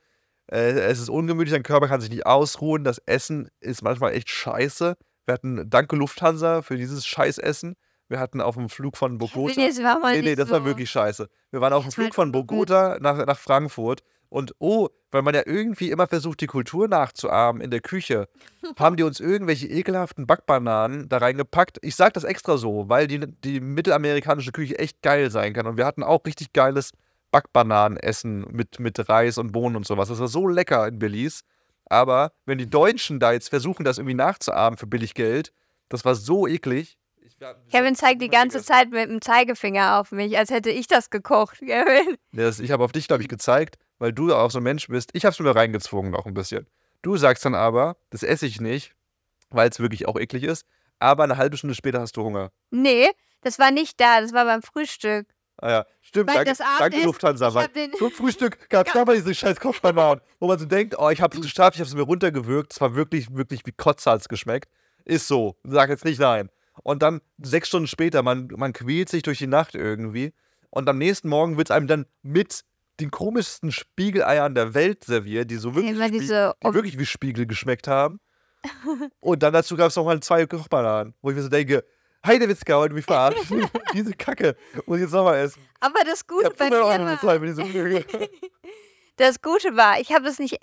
[0.52, 2.84] Äh, es ist ungemütlich, dein Körper kann sich nicht ausruhen.
[2.84, 4.96] Das Essen ist manchmal echt scheiße.
[5.26, 7.76] Wir hatten Danke Lufthansa für dieses Scheißessen.
[8.10, 9.54] Wir hatten auf dem Flug von Bogota.
[9.58, 10.54] Nee, das war mal Nee, das so.
[10.56, 11.28] war wirklich scheiße.
[11.52, 12.32] Wir waren auf dem Flug von.
[12.32, 17.62] Bogota nach, nach Frankfurt und oh, weil man ja irgendwie immer versucht, die Kultur nachzuahmen
[17.62, 18.28] in der Küche,
[18.80, 21.80] haben die uns irgendwelche ekelhaften Backbananen da reingepackt.
[21.82, 25.68] Ich sag das extra so, weil die, die mittelamerikanische Küche echt geil sein kann.
[25.68, 26.92] Und wir hatten auch richtig geiles
[27.38, 30.10] Backbananenessen mit, mit Reis und Bohnen und sowas.
[30.10, 31.44] Das war so lecker in Belize.
[31.86, 35.54] Aber wenn die Deutschen da jetzt versuchen, das irgendwie nachzuahmen für billig Geld,
[35.88, 36.98] das war so eklig.
[37.72, 38.64] Kevin zeigt die ganze.
[38.64, 42.18] Zeit mit dem Zeigefinger auf mich, als hätte ich das gekocht, Kevin.
[42.32, 45.12] Das, ich habe auf dich, glaube ich, gezeigt, weil du auch so ein Mensch bist.
[45.14, 46.68] Ich habe es mir reingezwungen noch ein bisschen.
[47.04, 48.96] Du sagst dann aber, das esse ich nicht,
[49.52, 50.66] weil es wirklich auch eklig ist.
[50.98, 52.52] Aber eine halbe Stunde später hast du Hunger.
[52.72, 53.08] Nee,
[53.42, 55.28] das war nicht da, das war beim Frühstück.
[55.60, 56.28] Ah ja, stimmt.
[56.30, 57.68] Weil Danke, das danke Abendessen- Lufthansa.
[57.68, 61.10] den- zum Frühstück gab es da mal diese scheiß Kopfbananen, wo man so denkt, oh,
[61.10, 62.74] ich habe es geschafft, ich habe es mir runtergewürgt.
[62.74, 64.70] Es war wirklich, wirklich wie Kotzsalz geschmeckt.
[65.06, 65.56] Ist so.
[65.64, 66.50] Sag jetzt nicht nein.
[66.84, 70.32] Und dann sechs Stunden später, man, man quält sich durch die Nacht irgendwie.
[70.70, 72.64] Und am nächsten Morgen wird es einem dann mit
[73.00, 77.48] den komischsten Spiegeleiern der Welt serviert, die so wirklich, Spie- diese die wirklich wie Spiegel
[77.48, 78.20] geschmeckt haben.
[79.20, 81.84] Und dann dazu gab es nochmal zwei Kochbananen, wo ich mir so denke,
[82.26, 83.68] Heidewitzka, wollte mich verarschen.
[83.94, 84.56] Diese Kacke
[84.86, 85.62] muss ich jetzt nochmal essen.
[85.80, 88.06] Aber das Gute bei 500 mir war, diese Flüge.
[89.18, 90.58] das Gute war, ich habe es nicht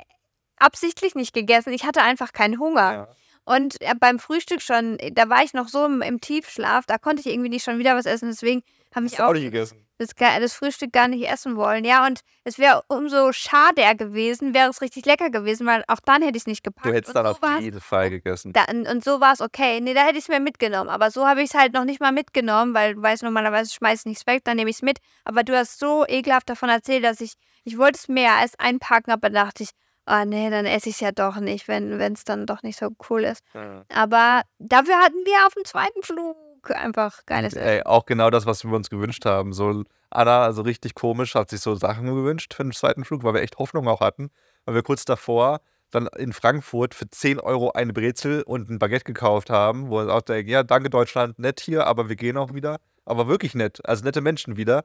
[0.57, 1.73] absichtlich nicht gegessen.
[1.73, 2.93] Ich hatte einfach keinen Hunger.
[2.93, 3.09] Ja.
[3.45, 6.99] Und äh, beim Frühstück schon, äh, da war ich noch so im, im Tiefschlaf, da
[6.99, 8.31] konnte ich irgendwie nicht schon wieder was essen.
[8.31, 8.63] Deswegen
[8.95, 9.84] habe ich auch auch nicht gegessen.
[9.99, 11.85] Das, das Frühstück gar nicht essen wollen.
[11.85, 16.23] Ja, und es wäre umso schader gewesen, wäre es richtig lecker gewesen, weil auch dann
[16.23, 16.87] hätte ich es nicht gepackt.
[16.87, 18.53] Du hättest und dann so auf jeden Fall gegessen.
[18.53, 19.81] Da, und und so war es okay.
[19.81, 20.91] Nee, da hätte ich es mir mitgenommen.
[20.91, 24.01] Aber so habe ich es halt noch nicht mal mitgenommen, weil du weißt, normalerweise schmeiß
[24.01, 24.99] ich nichts weg, dann nehme ich es mit.
[25.25, 27.35] Aber du hast so ekelhaft davon erzählt, dass ich,
[27.65, 29.71] ich wollte es mehr als einpacken, aber dachte ich,
[30.07, 32.91] oh nee, dann esse ich es ja doch nicht, wenn es dann doch nicht so
[33.09, 33.43] cool ist.
[33.55, 33.85] Ja.
[33.89, 36.37] Aber dafür hatten wir auf dem zweiten Flug
[36.71, 37.67] einfach geiles Essen.
[37.67, 39.53] Ey, auch genau das, was wir uns gewünscht haben.
[39.53, 43.35] So Anna, also richtig komisch, hat sich so Sachen gewünscht für den zweiten Flug, weil
[43.35, 44.31] wir echt Hoffnung auch hatten.
[44.65, 45.61] Weil wir kurz davor
[45.91, 50.13] dann in Frankfurt für 10 Euro eine Brezel und ein Baguette gekauft haben, wo wir
[50.13, 52.79] auch denken, ja, danke Deutschland, nett hier, aber wir gehen auch wieder.
[53.05, 54.85] Aber wirklich nett, also nette Menschen wieder.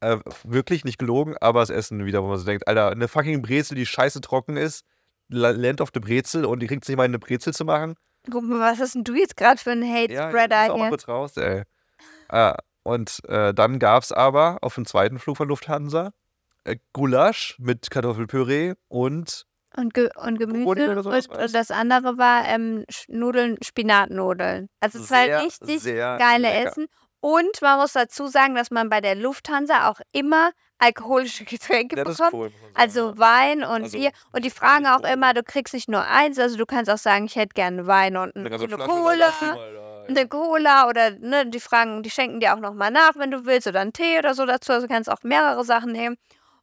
[0.00, 3.42] Äh, wirklich nicht gelogen, aber das Essen wieder, wo man so denkt, Alter, eine fucking
[3.42, 4.84] Brezel, die scheiße trocken ist,
[5.28, 7.94] lernt auf der Brezel und die kriegt sich mal eine Brezel zu machen.
[8.30, 10.74] Guck mal, was hast denn du jetzt gerade für einen Ja, ich muss Hate-Spreader mal
[10.80, 10.88] hier?
[10.88, 11.62] kurz raus, ey.
[12.28, 16.10] Ah, und äh, dann gab es aber auf dem zweiten Flug von Lufthansa
[16.64, 19.44] äh, Gulasch mit Kartoffelpüree und
[19.76, 20.66] Und, Ge und Gemüse.
[20.68, 24.68] oder Und, und das andere war ähm, Nudeln, Spinatnudeln.
[24.80, 26.70] Also es sehr, richtig geile lecker.
[26.70, 26.86] Essen.
[27.20, 30.50] Und man muss dazu sagen, dass man bei der Lufthansa auch immer
[30.84, 32.32] alkoholische Getränke Ja, bekommt.
[32.32, 32.52] cool.
[32.74, 33.18] Also ja.
[33.18, 34.10] Wein und Also, Bier.
[34.32, 37.24] Und die fragen auch immer, du kriegst nicht nur eins, also du kannst auch sagen,
[37.26, 39.32] ich hätte gerne Wein und Eine Cola.
[39.40, 40.28] Mal Eine.
[40.28, 43.80] Cola oder ne, die fragen, die schenken dir auch nochmal nach, wenn du willst, oder
[43.80, 44.72] einen Tee oder so dazu.
[44.72, 46.16] Also du kannst auch mehrere Sachen nehmen.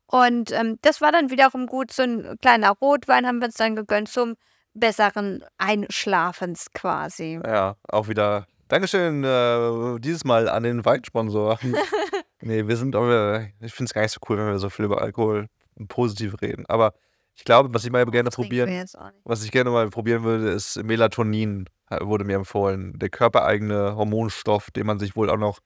[0.05, 1.91] Und ähm, das war dann wiederum gut.
[1.91, 4.35] So ein kleiner Rotwein haben wir uns dann gegönnt zum
[4.73, 7.39] besseren Einschlafens quasi.
[7.45, 8.45] Ja, auch wieder.
[8.67, 11.59] Dankeschön äh, dieses Mal an den Weinsponsor.
[12.41, 13.47] nee, wir sind aber.
[13.61, 15.47] Ich finde es gar nicht so cool, wenn wir so viel über Alkohol
[15.87, 16.65] positiv reden.
[16.67, 16.93] Aber
[17.35, 18.69] ich glaube, was ich mal gerne probieren.
[19.23, 21.65] Was ich gerne mal probieren würde, ist Melatonin,
[22.01, 22.97] wurde mir empfohlen.
[22.99, 25.59] Der körpereigene Hormonstoff, den man sich wohl auch noch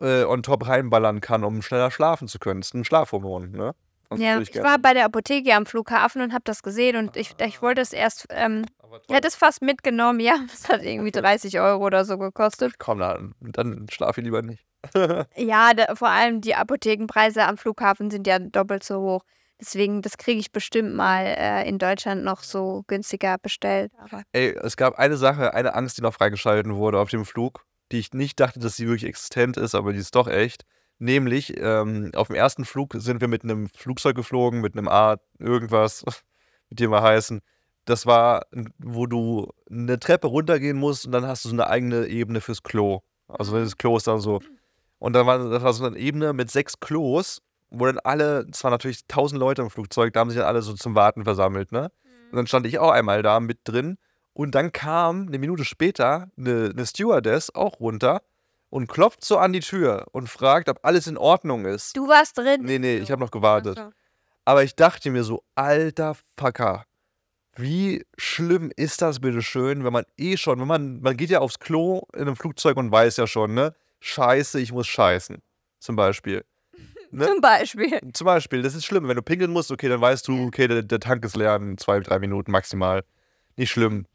[0.00, 2.60] äh, on top reinballern kann, um schneller schlafen zu können.
[2.60, 3.74] Das ist ein Schlafhormon, ne?
[4.10, 6.96] Und das Ja, ich gerne- war bei der Apotheke am Flughafen und habe das gesehen
[6.96, 8.64] und ich, ich wollte es erst, ähm,
[9.06, 12.78] ich hätte es fast mitgenommen, ja, das hat irgendwie 30 Euro oder so gekostet.
[12.78, 14.64] Komm, dann, dann schlaf ich lieber nicht.
[15.36, 19.24] Ja, da, vor allem die Apothekenpreise am Flughafen sind ja doppelt so hoch.
[19.60, 23.92] Deswegen, das kriege ich bestimmt mal äh, in Deutschland noch so günstiger bestellt.
[23.98, 27.64] Aber Ey, es gab eine Sache, eine Angst, die noch freigeschalten wurde auf dem Flug,
[27.90, 30.64] die ich nicht dachte, dass sie wirklich existent ist, aber die ist doch echt.
[31.00, 35.16] Nämlich, ähm, auf dem ersten Flug sind wir mit einem Flugzeug geflogen, mit einem A,
[35.38, 36.04] irgendwas,
[36.70, 37.40] mit dem wir heißen.
[37.84, 38.46] Das war,
[38.78, 42.62] wo du eine Treppe runtergehen musst und dann hast du so eine eigene Ebene fürs
[42.62, 43.00] Klo.
[43.26, 44.40] Also das Klo ist dann so.
[44.98, 47.40] Und dann war, das war so eine Ebene mit sechs Klos,
[47.70, 50.62] wo dann alle, es waren natürlich tausend Leute im Flugzeug, da haben sich dann alle
[50.62, 51.90] so zum Warten versammelt, ne?
[52.30, 53.96] Und dann stand ich auch einmal da mit drin.
[54.34, 58.22] Und dann kam eine Minute später eine, eine Stewardess auch runter
[58.70, 61.96] und klopft so an die Tür und fragt, ob alles in Ordnung ist.
[61.96, 62.62] Du warst drin.
[62.62, 63.78] Nee, nee, ich habe noch gewartet.
[63.78, 63.90] so.
[64.44, 66.84] Aber ich dachte mir so, alter Fucker,
[67.56, 71.40] wie schlimm ist das bitte schön, wenn man eh schon, wenn man, man geht ja
[71.40, 73.74] aufs Klo in einem Flugzeug und weiß ja schon, ne?
[74.00, 75.42] Scheiße, ich muss scheißen.
[75.78, 76.44] Zum Beispiel.
[77.10, 77.26] Ne?
[77.26, 78.00] Zum Beispiel.
[78.12, 79.08] Zum Beispiel, das ist schlimm.
[79.08, 81.78] Wenn du pinkeln musst, okay, dann weißt du, okay, der, der Tank ist leer in
[81.78, 83.04] zwei, drei Minuten maximal.
[83.56, 84.06] Nicht schlimm.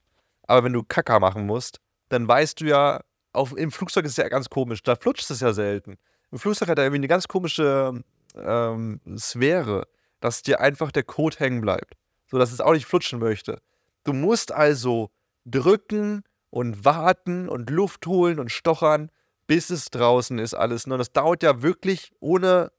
[0.44, 1.80] Aber wenn du Kacker machen musst,
[2.10, 4.84] dann weißt du ja, auf, im Flugzeug ist es ja ganz komisch.
[4.84, 5.98] Da flutscht es ja selten.
[6.32, 8.04] Im Flugzeug hat er irgendwie eine ganz komische
[8.36, 9.88] ähm, Sphäre,
[10.20, 11.96] dass dir einfach der Kot hängen bleibt.
[12.30, 13.60] So dass es auch nicht flutschen möchte.
[14.04, 15.10] Du musst also
[15.46, 19.10] drücken und warten und Luft holen und stochern,
[19.48, 20.86] bis es draußen ist alles.
[20.86, 22.72] Und das dauert ja wirklich ohne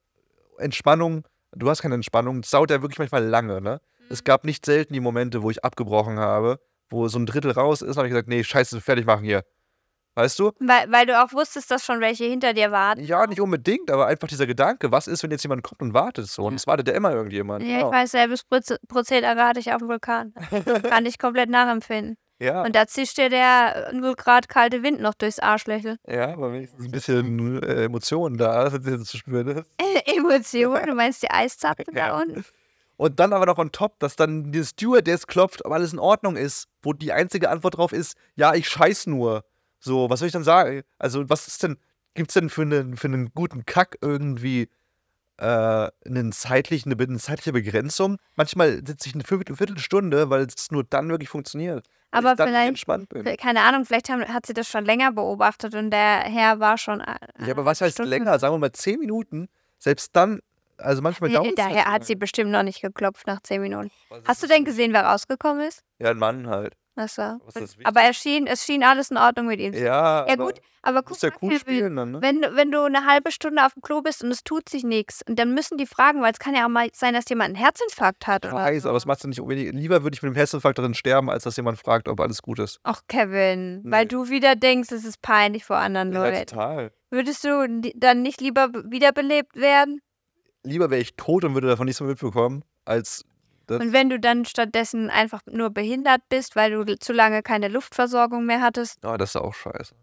[0.59, 1.27] Entspannung.
[1.53, 2.41] Du hast keine Entspannung.
[2.41, 3.81] Es dauert ja wirklich manchmal lange, ne?
[4.11, 6.61] Es gab nicht selten die Momente, wo ich abgebrochen habe,
[6.91, 9.45] wo so ein Drittel raus ist, habe ich gesagt, nee, scheiße, fertig machen hier.
[10.17, 10.53] Weißt du?
[10.61, 13.03] Weil, weil du auch wusstest, dass schon welche hinter dir warten.
[13.03, 16.27] Ja, nicht unbedingt, aber einfach dieser Gedanke, was ist, wenn jetzt jemand kommt und wartet
[16.29, 16.45] so?
[16.45, 17.65] Und es wartet ja immer irgendjemand.
[17.65, 17.89] Ja, Genau.
[17.89, 20.33] ich weiß, selbes Proze- Prozedere hatte ich auf dem Vulkan.
[20.89, 22.17] Kann ich komplett nachempfinden.
[22.41, 25.99] Ja, Und da zischt dir der 0 Grad kalte Wind noch durchs Arschlöchel.
[26.09, 29.67] ja, aber wenigstens ein bisschen äh, Emotionen da, dass du zu spüren ist.
[30.07, 32.09] Emotionen, du meinst die Eiszapfen Ja.
[32.09, 32.45] da unten?
[32.97, 36.37] Und dann aber noch on top, dass dann die Stewardess klopft, ob alles in Ordnung
[36.37, 39.45] ist, wo die einzige Antwort drauf ist, ja, ich scheiß nur.
[39.81, 40.83] So, was soll ich dann sagen?
[40.99, 41.77] Also, was ist denn,
[42.15, 44.69] gibt's denn für einen, für einen guten Kack irgendwie
[45.39, 45.45] äh,
[46.07, 48.19] einen zeitlichen, eine, eine zeitliche Begrenzung?
[48.37, 51.87] Manchmal sitze ich eine Viertel- Viertelstunde, weil es nur dann wirklich funktioniert.
[52.19, 52.67] Aber vielleicht-.
[53.41, 57.01] Keine Ahnung, vielleicht haben, hat sie das schon länger beobachtet und der Herr war schon.
[57.01, 58.39] äh, Ja, aber was heißt Stunden- länger?
[58.39, 59.49] Sagen wir mal zehn Minuten.
[59.79, 60.41] Selbst dann,
[60.79, 61.55] also manchmal dauert es.
[61.57, 63.91] Daher hat sie bestimmt noch nicht geklopft nach 10 Minuten.
[64.27, 65.83] Hast du denn gesehen, wer rausgekommen ist?
[65.99, 66.75] Ja, ein Mann halt.
[66.97, 69.73] Das Aber er schien, es schien alles in Ordnung mit ihm.
[69.75, 72.23] Ja, Ja, gut, aber du guck mal, cool spielen dann, ne?
[72.23, 74.85] wenn, du- wenn du eine halbe Stunde auf dem Klo bist und es tut sich
[74.85, 77.47] nichts, und dann müssen die fragen, weil es kann ja auch mal sein, dass jemand
[77.49, 78.45] einen Herzinfarkt hat.
[78.45, 78.89] Ich weiß, so.
[78.91, 79.75] aber es macht ja nicht unbedingt.
[79.75, 82.61] Lieber würde ich mit dem Herzinfarkt darin sterben, als dass jemand fragt, ob alles gut
[82.61, 82.79] ist.
[82.85, 84.09] Ach, Kevin, weil Nee.
[84.09, 86.47] du wieder denkst, es ist peinlich vor anderen Ja, Leuten.
[86.47, 86.93] total.
[87.11, 87.67] Würdest du
[87.97, 90.01] dann nicht lieber wiederbelebt werden?
[90.63, 93.25] Lieber wäre ich tot und würde davon nichts mehr mitbekommen, als.
[93.67, 97.69] Das, Und wenn du dann stattdessen einfach nur behindert bist, weil du zu lange keine
[97.69, 98.99] Luftversorgung mehr hattest?
[99.05, 99.95] oh, das ist auch scheiße.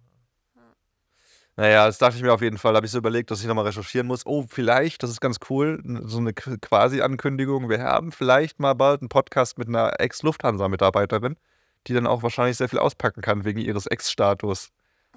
[1.57, 2.73] Naja, das dachte ich mir auf jeden Fall.
[2.73, 4.25] Da habe ich so überlegt, dass ich nochmal recherchieren muss.
[4.25, 7.69] Oh, vielleicht, das ist ganz cool, so eine Qu- Quasi-Ankündigung.
[7.69, 11.35] Wir haben vielleicht mal bald einen Podcast mit einer Ex-Lufthansa-Mitarbeiterin,
[11.87, 14.69] die dann auch wahrscheinlich sehr viel auspacken kann wegen ihres Ex-Status.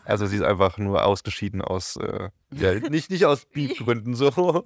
[0.04, 4.64] Also sie ist einfach nur ausgeschieden aus, äh, ja, nicht, nicht aus Beef-Gründen so.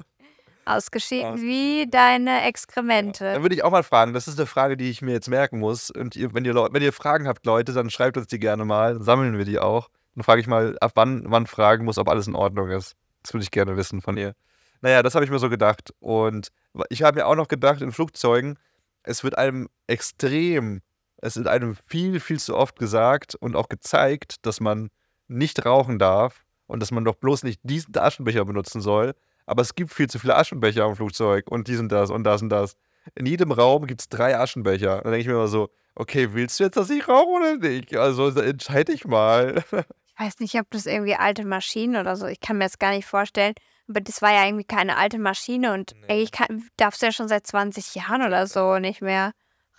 [0.69, 3.43] Ausgeschieden Aus- wie deine Dann Exkremente.
[3.43, 5.91] würde ich auch mal fragen, das ist eine Frage, die ich mir jetzt merken muss.
[5.91, 8.95] Und ihr, wenn, ihr, wenn ihr Fragen habt, Leute, dann schreibt uns die gerne mal,
[8.95, 9.89] dann sammeln wir die auch.
[10.15, 12.95] Dann frage ich mal, ab wann man fragen muss, ob alles in Ordnung ist.
[13.23, 14.35] Das würde ich gerne wissen von ihr.
[14.81, 15.93] Naja, das habe ich mir so gedacht.
[16.01, 16.49] Und
[16.89, 18.59] ich habe mir auch noch gedacht, in Flugzeugen,
[19.03, 20.83] es wird einem extrem,
[21.19, 24.91] es wird einem viel, viel zu oft gesagt und auch gezeigt, dass man
[25.27, 29.15] nicht rauchen darf und dass man doch bloß nicht diesen Aschenbecher benutzen soll.
[29.49, 32.43] Aber es gibt viel zu viele Aschenbecher am Flugzeug und dies und das und das
[32.43, 32.77] und das.
[33.15, 34.97] In jedem Raum gibt es drei Aschenbecher.
[35.03, 37.97] Dann denke ich mir immer so, okay, willst du jetzt, dass ich rauche oder nicht?
[37.97, 39.63] Also entscheide ich mal.
[40.21, 42.91] Ich weiß nicht, ob das irgendwie alte Maschinen oder so, ich kann mir das gar
[42.91, 43.55] nicht vorstellen.
[43.89, 46.07] Aber das war ja irgendwie keine alte Maschine und Nee.
[46.13, 49.31] eigentlich kann, darfst du ja schon seit 20 Jahren oder so nicht mehr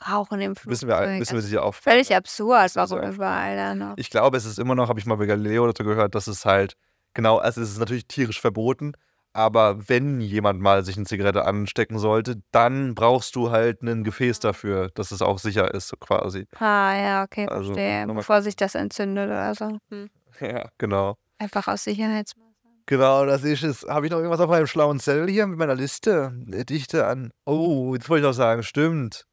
[0.10, 0.70] rauchen im Flugzeug.
[0.70, 1.76] Müssen wir, müssen wir Also sie auch.
[1.76, 3.96] völlig absurd, warum auch- überall da noch.
[3.98, 6.46] Ich glaube, es ist immer noch, habe ich mal bei Galileo dazu gehört, dass es
[6.46, 6.78] halt,
[7.14, 8.94] genau, also es ist natürlich tierisch verboten,
[9.34, 14.40] aber wenn jemand mal sich eine Zigarette anstecken sollte, dann brauchst du halt ein Gefäß
[14.40, 16.48] dafür, dass es auch sicher ist, so quasi.
[16.60, 18.08] Ah, ja, okay, Also, verstehe.
[18.08, 19.78] Bevor sich das entzündet oder so.
[19.90, 20.10] Hm.
[20.42, 21.16] Ja, genau.
[21.38, 22.50] Einfach aus Sicherheitsmaßnahmen.
[22.86, 23.86] Genau, das ist es.
[23.88, 26.34] Habe ich noch irgendwas auf meinem schlauen Zettel hier mit meiner Liste?
[26.52, 27.32] Äh, Dichte an.
[27.46, 29.26] Oh, jetzt wollte ich noch sagen, stimmt.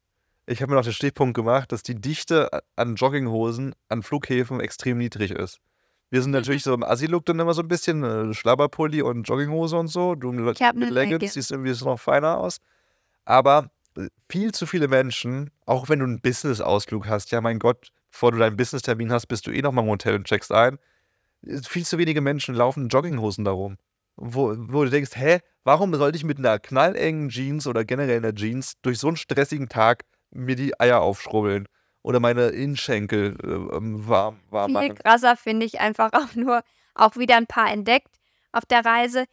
[0.45, 4.97] Ich habe mir noch den Stichpunkt gemacht, dass die Dichte an Jogginghosen an Flughäfen extrem
[4.97, 5.59] niedrig ist.
[6.09, 9.77] Wir sind natürlich so im Assi-Look dann immer so ein bisschen, äh, Schlabberpulli und Jogginghose
[9.77, 10.15] und so.
[10.15, 12.59] Du mit ne Leggings siehst irgendwie so noch feiner aus.
[13.25, 17.89] Aber äh, viel zu viele Menschen, auch wenn du einen Business-Ausflug hast, ja mein Gott,
[18.11, 20.77] bevor du deinen Business-Termin hast, bist du eh noch mal im Hotel und checkst ein.
[21.67, 23.77] Viel zu wenige Menschen laufen in Jogginghosen darum.
[24.15, 28.33] Wo, wo du denkst, hä, warum sollte ich mit einer knallengen Jeans oder generell einer
[28.33, 31.67] Jeans durch so einen stressigen Tag mir die Eier aufschrubbeln
[32.07, 34.95] oder meine Innenschenkel äh, ähm, warm, warm Viel machen?
[34.95, 36.61] krasser finde ich einfach auch nur,
[36.95, 38.15] auch wieder ein paar entdeckt
[38.53, 39.25] auf der Reise.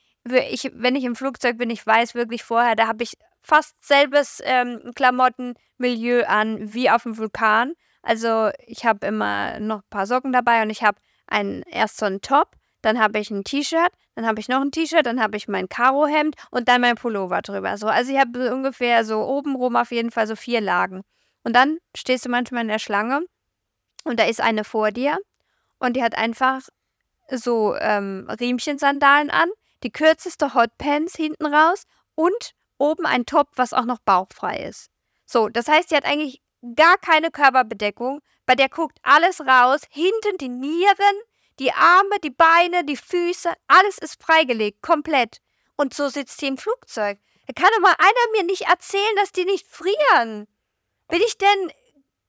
[0.51, 3.13] Ich, wenn ich im Flugzeug bin, ich weiß wirklich vorher, da habe ich
[3.43, 7.75] fast selbes ähm, Klamottenmilieu an wie auf dem Vulkan.
[8.03, 10.99] Also ich habe immer noch ein paar Socken dabei und ich habe
[11.29, 14.73] einen, erst so einen Top, dann habe ich ein T-Shirt, dann habe ich noch ein
[14.73, 17.77] T-Shirt, dann habe ich mein Karohemd und dann mein Pullover drüber.
[17.79, 21.03] So, also ich habe ungefähr so obenrum auf jeden Fall so vier Lagen.
[21.45, 23.25] Und dann stehst du manchmal in der Schlange
[24.05, 25.19] und da ist eine vor dir
[25.79, 26.63] und die hat einfach
[27.31, 29.51] so ähm, Riemchensandalen an,
[29.83, 31.85] die kürzeste Hotpants hinten raus
[32.15, 34.91] und oben ein Top, was auch noch bauchfrei ist.
[35.27, 36.43] So, das heißt, sie hat eigentlich
[36.75, 41.17] gar keine Körperbedeckung, bei der guckt alles raus, hinten die Nieren,
[41.59, 45.39] die Arme, die Beine, die Füße, alles ist freigelegt, komplett.
[45.77, 47.19] Und so sitzt sie im Flugzeug.
[47.47, 50.47] Da kann doch mal einer mir nicht erzählen, dass die nicht frieren.
[51.09, 51.71] Bin ich denn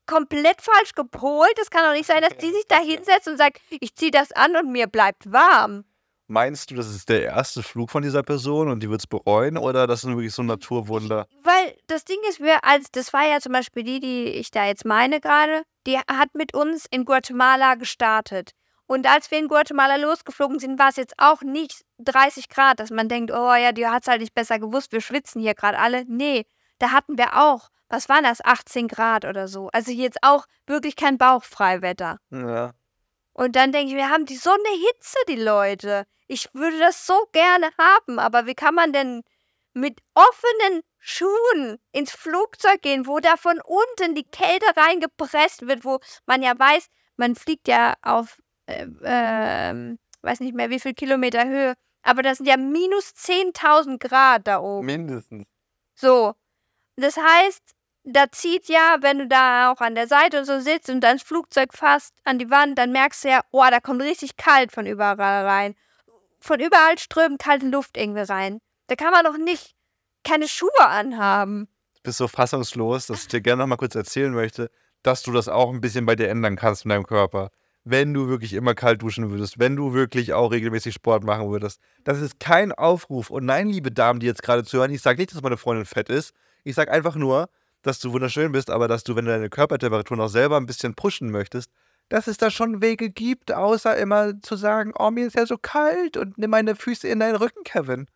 [0.05, 1.53] komplett falsch gepolt?
[1.57, 4.31] Das kann doch nicht sein, dass die sich da hinsetzt und sagt, ich ziehe das
[4.31, 5.85] an und mir bleibt warm.
[6.27, 9.59] Meinst du, das ist der erste Flug von dieser Person und die wird es bereuen
[9.59, 11.27] oder das sind wirklich so Naturwunder?
[11.43, 14.65] Weil das Ding ist, wir als das war ja zum Beispiel die, die ich da
[14.65, 18.51] jetzt meine gerade, die hat mit uns in Guatemala gestartet.
[18.87, 22.89] Und als wir in Guatemala losgeflogen sind, war es jetzt auch nicht 30 Grad, dass
[22.89, 25.77] man denkt, oh ja, die hat es halt nicht besser gewusst, wir schwitzen hier gerade
[25.77, 26.05] alle.
[26.07, 26.45] Nee,
[26.79, 29.69] da hatten wir auch, was waren das, 18 Grad oder so.
[29.71, 32.19] Also jetzt auch wirklich kein Bauchfreiwetter.
[32.31, 32.73] Ja.
[33.33, 36.05] Und dann denke ich, wir haben die so eine Hitze, die Leute.
[36.27, 39.23] Ich würde das so gerne haben, aber wie kann man denn
[39.73, 45.99] mit offenen Schuhen ins Flugzeug gehen, wo da von unten die Kälte reingepresst wird, wo
[46.25, 51.45] man ja weiß, man fliegt ja auf, äh, äh, weiß nicht mehr wie viel Kilometer
[51.45, 54.85] Höhe, aber das sind ja minus 10.000 Grad da oben.
[54.85, 55.45] Mindestens.
[55.93, 56.33] So,
[56.97, 57.61] das heißt,
[58.03, 61.23] da zieht ja, wenn du da auch an der Seite und so sitzt und das
[61.23, 64.85] Flugzeug fast an die Wand, dann merkst du ja, oh, da kommt richtig kalt von
[64.85, 65.75] überall rein
[66.45, 68.59] von überall strömt kalte Luft irgendwie rein.
[68.87, 69.73] Da kann man doch nicht
[70.23, 71.67] keine Schuhe anhaben.
[71.95, 74.69] Du bist so fassungslos, dass ich dir gerne noch mal kurz erzählen möchte,
[75.01, 77.49] dass du das auch ein bisschen bei dir ändern kannst in deinem Körper.
[77.83, 81.79] Wenn du wirklich immer kalt duschen würdest, wenn du wirklich auch regelmäßig Sport machen würdest.
[82.03, 83.29] Das ist kein Aufruf.
[83.29, 86.09] Und nein, liebe Damen, die jetzt gerade zuhören, ich sage nicht, dass meine Freundin fett
[86.09, 86.33] ist.
[86.65, 87.47] Ich sage einfach nur,
[87.83, 90.95] dass du wunderschön bist, aber dass du, wenn du deine Körpertemperatur noch selber ein bisschen
[90.95, 91.69] pushen möchtest,
[92.09, 95.57] dass es da schon Wege gibt, außer immer zu sagen, oh, mir ist ja so
[95.57, 98.07] kalt und nimm meine Füße in deinen Rücken, Kevin.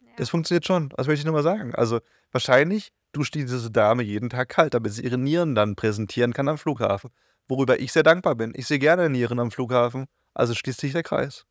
[0.00, 0.10] Ja.
[0.16, 1.74] Das funktioniert schon, das möchte ich nur mal sagen.
[1.74, 2.00] Also
[2.32, 6.58] wahrscheinlich duscht diese Dame jeden Tag kalt, damit sie ihre Nieren dann präsentieren kann am
[6.58, 7.10] Flughafen.
[7.48, 8.52] Worüber ich sehr dankbar bin.
[8.56, 11.46] Ich sehe gerne Nieren am Flughafen, also schließt sich der Kreis.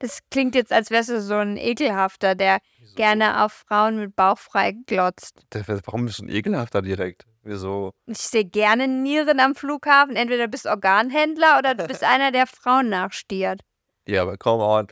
[0.00, 2.58] Das klingt jetzt, als wärst du so ein Ekelhafter, der
[2.88, 2.96] Wieso?
[2.96, 5.34] gerne auf Frauen mit Bauch frei glotzt.
[5.84, 7.26] Warum bist du ein Ekelhafter direkt?
[7.42, 7.92] Wieso?
[8.06, 10.16] Ich sehe gerne Nieren am Flughafen.
[10.16, 13.60] Entweder du bist Organhändler oder du bist einer, der Frauen nachstiert.
[14.06, 14.88] Ja, aber komm on.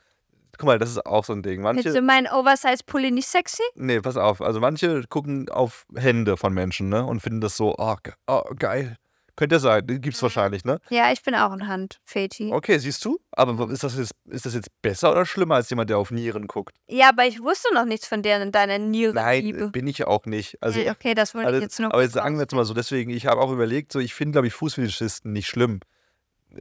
[0.58, 1.60] Guck mal, das ist auch so ein Ding.
[1.60, 3.62] Manche, Findest du meinen Oversize-Pulli nicht sexy?
[3.74, 4.40] Nee, pass auf.
[4.40, 7.04] Also manche gucken auf Hände von Menschen, ne?
[7.04, 8.96] Und finden das so, oh, oh geil.
[9.36, 10.80] Könnte ja sein, gibt's wahrscheinlich, ne?
[10.88, 12.50] Ja, ich bin auch ein Handfeti.
[12.52, 13.20] Okay, siehst du?
[13.32, 16.46] Aber ist das, jetzt, ist das jetzt besser oder schlimmer als jemand, der auf Nieren
[16.46, 16.74] guckt?
[16.88, 19.58] Ja, aber ich wusste noch nichts von der, deiner Nierenliebe.
[19.58, 20.56] Nein, bin ich auch nicht.
[20.62, 22.64] Also, ja, okay, das wollte also, ich jetzt nur Aber jetzt sagen wir jetzt mal
[22.64, 25.80] so, deswegen, ich habe auch überlegt, so, ich finde, glaube ich, Fußfetischisten nicht schlimm.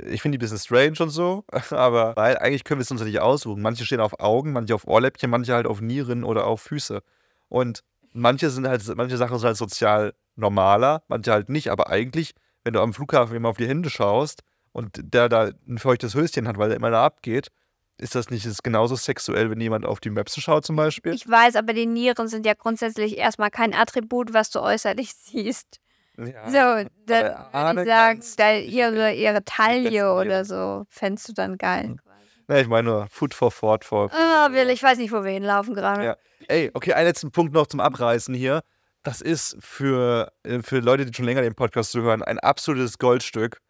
[0.08, 3.00] Ich finde die ein bisschen strange und so, aber weil eigentlich können wir es uns
[3.00, 3.62] ja nicht aussuchen.
[3.62, 7.02] Manche stehen auf Augen, manche auf Ohrläppchen, manche halt auf Nieren oder auf Füße.
[7.48, 12.36] Und manche sind halt, manche Sachen sind halt sozial normaler, manche halt nicht, aber eigentlich
[12.66, 14.42] wenn du am Flughafen immer auf die Hände schaust
[14.74, 17.50] und der da ein feuchtes Höschen hat, weil er immer da abgeht,
[17.98, 21.14] ist das nicht ist genauso sexuell, wenn jemand auf die Möpse schaut zum Beispiel?
[21.14, 25.80] Ich weiß, aber die Nieren sind ja grundsätzlich erstmal kein Attribut, was du äußerlich siehst.
[26.18, 31.58] Ja, so, dann würde ich sagen, da ihre, ihre Taille oder so, fändest du dann
[31.58, 31.86] geil.
[31.86, 32.00] Hm.
[32.48, 33.84] Ja, ich meine nur Food for Thought.
[33.84, 36.04] For ah, Will, ich weiß nicht, wo wir hinlaufen gerade.
[36.04, 36.18] Ja.
[36.48, 38.62] Ey, okay, einen letzten Punkt noch zum Abreißen hier
[39.06, 43.62] das ist für, äh, für Leute, die schon länger den Podcast zuhören, ein absolutes Goldstück.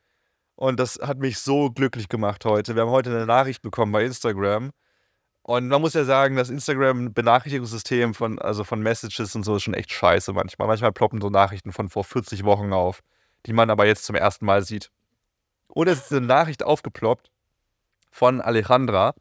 [0.56, 2.76] Und das hat mich so glücklich gemacht heute.
[2.76, 4.72] Wir haben heute eine Nachricht bekommen bei Instagram.
[5.42, 9.74] Und man muss ja sagen, das Instagram-Benachrichtigungssystem von, also von Messages und so ist schon
[9.74, 10.70] echt scheiße manchmal.
[10.70, 13.02] Manchmal ploppen so Nachrichten von vor 40 Wochen auf,
[13.46, 14.90] die man aber jetzt zum ersten Mal sieht.
[15.68, 17.30] Und es ist eine Nachricht aufgeploppt
[18.10, 19.14] von Alejandra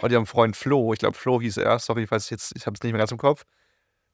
[0.00, 0.92] und ihrem Freund Flo.
[0.94, 1.78] Ich glaube, Flo hieß er.
[1.78, 3.44] Sorry, ich weiß jetzt, ich habe es nicht mehr ganz im Kopf.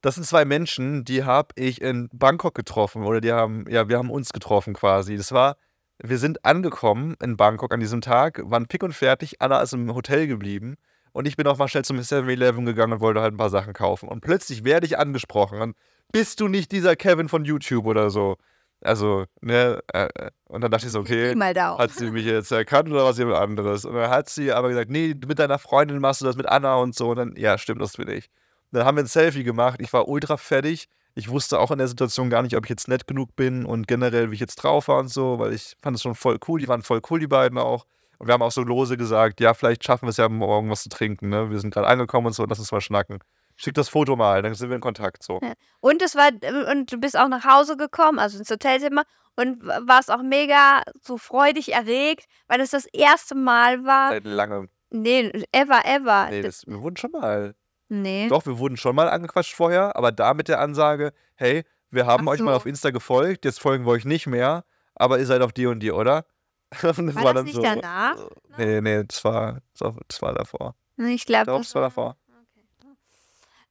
[0.05, 3.97] Das sind zwei Menschen, die habe ich in Bangkok getroffen oder die haben, ja, wir
[3.97, 5.17] haben uns getroffen quasi.
[5.17, 5.57] Das war,
[5.97, 9.95] wir sind angekommen in Bangkok an diesem Tag, waren pick und fertig, Anna ist im
[9.95, 10.75] Hotel geblieben
[11.13, 13.73] und ich bin auch mal schnell zum 7-Eleven gegangen und wollte halt ein paar Sachen
[13.73, 14.11] kaufen.
[14.11, 15.75] Und plötzlich werde ich angesprochen und
[16.13, 18.37] bist du nicht dieser Kevin von YouTube oder so?
[18.83, 21.35] Also, ne, äh, äh und dann dachte ich so, okay,
[21.79, 23.87] hat sie mich jetzt erkannt oder was jemand anderes?
[23.87, 26.75] Und dann hat sie aber gesagt, nee, mit deiner Freundin machst du das mit Anna
[26.75, 27.09] und so.
[27.09, 28.29] Und dann, ja, stimmt, das bin ich.
[28.75, 29.81] Dann haben wir ein Selfie gemacht.
[29.81, 30.89] Ich war ultra fertig.
[31.15, 33.87] Ich wusste auch in der Situation gar nicht, ob ich jetzt nett genug bin und
[33.87, 36.59] generell, wie ich jetzt drauf war und so, weil ich fand es schon voll cool.
[36.59, 37.87] Die waren voll cool, die beiden auch.
[38.19, 40.83] Und wir haben auch so lose gesagt, ja, vielleicht schaffen wir es ja morgen was
[40.83, 41.51] zu trinken, ne?
[41.51, 43.19] Wir sind gerade angekommen und so, lass uns mal schnacken.
[43.57, 45.23] Schick das Foto mal, dann sind wir in Kontakt.
[45.23, 45.39] So.
[45.41, 45.53] Ja.
[45.79, 46.31] Und es war,
[46.73, 49.05] und du bist auch nach Hause gekommen, also ins Hotelzimmer,
[49.37, 54.11] und warst auch mega so freudig erregt, weil es das erste Mal war.
[54.11, 54.69] Seit langem.
[54.91, 56.31] Nee, ever, ever.
[56.31, 57.55] Nee, das, wir wurden schon mal.
[57.89, 58.29] Nee.
[58.29, 62.27] Doch, wir wurden schon mal angequatscht vorher, aber da mit der Ansage, hey, wir haben
[62.29, 62.57] Ach euch mal so.
[62.57, 64.65] auf Insta gefolgt, jetzt folgen wir euch nicht mehr,
[64.95, 66.25] aber ihr seid auf die und die, oder?
[66.83, 68.17] Das War das nicht danach?
[68.59, 70.75] Nee, nee, das war, das war, das war davor.
[70.97, 72.17] Ich glaube, Doch, das war davor.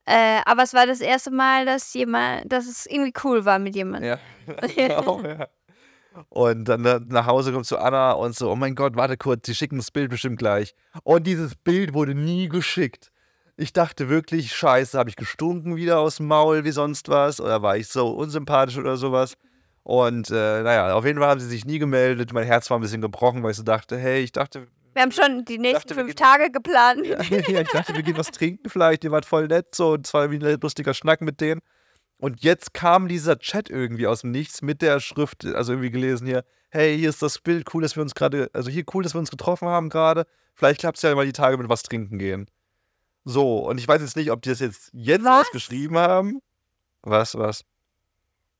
[0.06, 3.74] Äh, aber es war das erste Mal, dass jemand, dass es irgendwie cool war mit
[3.74, 4.10] jemandem.
[4.10, 4.18] Ja,
[4.74, 5.48] genau, ja.
[6.28, 9.42] Und dann na- nach Hause kommt zu Anna und so, oh mein Gott, warte kurz,
[9.42, 10.74] die schicken das Bild bestimmt gleich.
[11.02, 13.10] Und dieses Bild wurde nie geschickt.
[13.56, 17.40] Ich dachte wirklich, scheiße, habe ich gestunken wieder aus dem Maul wie sonst was?
[17.40, 19.34] Oder war ich so unsympathisch oder sowas?
[19.84, 22.32] Und äh, naja, auf jeden Fall haben sie sich nie gemeldet.
[22.32, 25.12] Mein Herz war ein bisschen gebrochen, weil ich so dachte, hey, ich dachte, Wir haben
[25.12, 27.06] schon die nächsten dachte, fünf gehen- Tage geplant.
[27.06, 29.04] ja, ja, ich dachte, wir gehen was trinken vielleicht.
[29.04, 31.60] Ihr wart voll nett so und es war irgendwie ein lustiger Schnack mit denen.
[32.18, 36.26] Und jetzt kam dieser Chat irgendwie aus dem Nichts mit der Schrift, also irgendwie gelesen
[36.26, 39.14] hier, hey, hier ist das Bild, cool, dass wir uns gerade, also hier cool, dass
[39.14, 40.24] wir uns getroffen haben gerade.
[40.54, 42.48] Vielleicht klappt es ja mal die Tage mit was trinken gehen.
[43.24, 45.40] So, und ich weiß jetzt nicht, ob die das jetzt jetzt Was?
[45.40, 46.40] erst geschrieben haben.
[47.02, 47.64] Was, was?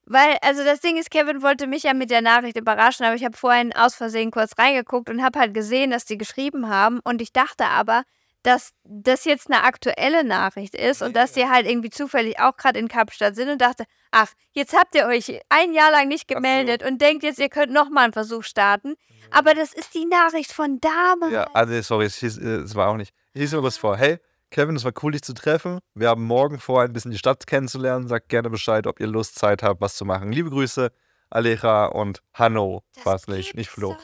[0.07, 3.25] Weil, also das Ding ist, Kevin wollte mich ja mit der Nachricht überraschen, aber ich
[3.25, 7.01] habe vorhin aus Versehen kurz reingeguckt und habe halt gesehen, dass die geschrieben haben.
[7.05, 8.05] Und ich dachte aber,
[8.43, 12.79] dass das jetzt eine aktuelle Nachricht ist und dass die halt irgendwie zufällig auch gerade
[12.79, 16.35] in Kapstadt sind und dachte, ach, jetzt habt ihr euch ein Jahr lang nicht Ach
[16.35, 16.35] so.
[16.35, 18.97] gemeldet und denkt jetzt, ihr könnt nochmal einen Versuch starten.
[19.31, 21.33] Aber das ist die Nachricht von damals.
[21.33, 23.15] Ja, also sorry, es, hieß, äh, es war auch nicht.
[23.33, 23.97] Ich lese mir was vor.
[23.97, 24.19] Hey,
[24.55, 25.81] Kevin, es war cool, dich zu treffen.
[25.97, 28.07] Wir haben morgen vor, ein bisschen die Stadt kennenzulernen.
[28.07, 30.31] Sagt gerne Bescheid, ob ihr Lust, Zeit habt, was zu machen.
[30.31, 30.93] Liebe Grüße,
[31.29, 32.85] Aleja und Hanno.
[33.03, 33.97] War es nicht, nicht Flo.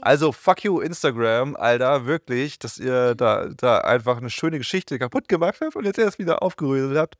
[0.00, 5.28] Also, fuck you, Instagram, Alter, wirklich, dass ihr da, da einfach eine schöne Geschichte kaputt
[5.28, 7.16] gemacht habt und jetzt erst wieder aufgerührt habt.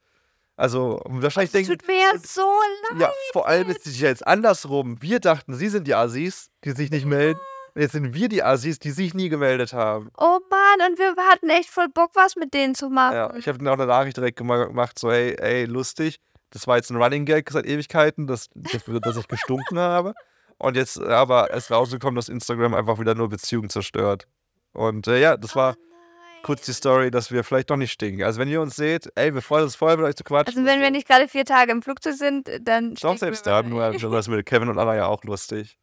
[0.57, 1.73] Also, wahrscheinlich denken.
[1.73, 2.51] tut mir jetzt so
[2.91, 3.03] leid.
[3.03, 4.97] Ja, vor allem ist es ja jetzt andersrum.
[5.03, 7.39] Wir dachten, sie sind die Assis, die sich nicht melden.
[7.39, 10.11] Und Jetzt sind wir die Assis, die sich nie gemeldet haben.
[10.19, 13.15] Oh Mann, und wir hatten echt voll Bock, was mit denen zu machen.
[13.15, 16.19] Ja, ich habe dann auch eine Nachricht direkt gema- gemacht, so, hey, ey, lustig.
[16.51, 20.15] Das war jetzt ein Running Gag seit Ewigkeiten, dass, dass, dass ich gestunken habe.
[20.57, 24.27] Und jetzt aber ist rausgekommen, dass Instagram einfach wieder nur Beziehungen zerstört.
[24.73, 26.43] Und äh, ja, das war Oh nein.
[26.43, 28.25] kurz die Story, dass wir vielleicht doch nicht stinken.
[28.25, 30.57] Also wenn ihr uns seht, ey, wir freuen uns voll, mit euch zu quatschen.
[30.59, 32.95] Also wenn wir nicht gerade vier Tage im Flugzeug sind, dann.
[32.95, 35.79] Doch, selbst da, nur das mit Kevin und Anna ja auch lustig.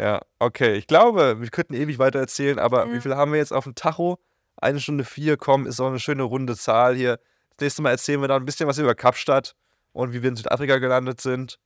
[0.00, 0.76] Ja, okay.
[0.76, 2.92] Ich glaube, wir könnten ewig weiter erzählen, aber Ja.
[2.94, 4.18] wie viel haben wir jetzt auf dem Tacho?
[4.56, 7.18] Eine Stunde vier, komm, ist auch eine schöne runde Zahl hier.
[7.56, 9.54] Das nächste Mal erzählen wir dann ein bisschen was über Kapstadt
[9.92, 11.58] und wie wir in Südafrika gelandet sind.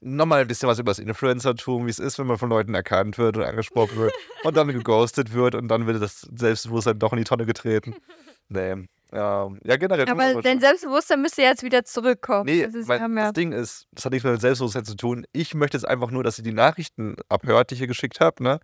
[0.00, 3.16] Nochmal ein bisschen was über das Influencertum, wie es ist, wenn man von Leuten erkannt
[3.18, 4.12] wird und angesprochen wird
[4.44, 7.94] und dann geghostet wird und dann wird das Selbstbewusstsein doch in die Tonne getreten.
[8.50, 8.88] Nee.
[9.12, 10.08] Ähm, ja, generell.
[10.08, 12.44] Aber dein Selbstbewusstsein müsste jetzt wieder zurückkommen.
[12.44, 15.24] Nee, das ist, ja, das Ding ist, das hat nichts mehr mit Selbstbewusstsein zu tun.
[15.32, 18.42] Ich möchte jetzt einfach nur, dass sie die Nachrichten abhört, die ich ihr geschickt habe,
[18.42, 18.60] ne?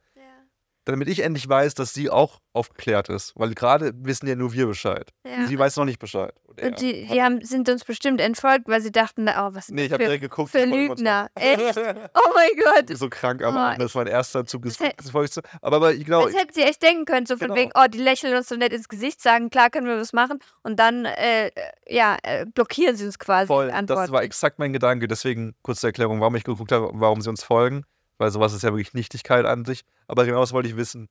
[0.86, 3.32] Damit ich endlich weiß, dass sie auch aufgeklärt ist.
[3.36, 5.10] Weil gerade wissen ja nur wir Bescheid.
[5.26, 5.46] ja.
[5.46, 6.32] Sie weiß noch nicht Bescheid.
[6.46, 9.84] Und Und die, die haben, sind uns bestimmt entfolgt, weil sie dachten, oh, was nee,
[9.84, 10.50] ich das für, direkt geguckt.
[10.50, 11.28] für Lügner.
[11.34, 11.76] Echt?
[12.14, 12.50] Oh mein
[12.86, 12.96] Gott.
[12.96, 13.80] so krank am Oh, Abend.
[13.82, 14.76] Das war mein erster Zug das
[15.10, 15.38] Volks.
[15.62, 17.58] Aber, aber genau, Als hätten sie echt denken können, so von Genau.
[17.60, 20.38] wegen, oh, die lächeln uns so nett ins Gesicht, sagen, klar können wir was machen
[20.62, 21.50] und dann, äh, äh,
[21.88, 25.08] ja, äh, blockieren sie uns quasi voll, das war exakt mein Gedanke.
[25.08, 27.84] Deswegen kurze Erklärung, warum ich geguckt habe, warum sie uns folgen.
[28.18, 29.84] Weil sowas ist ja wirklich Nichtigkeit an sich.
[30.06, 31.08] Aber genau das wollte ich wissen.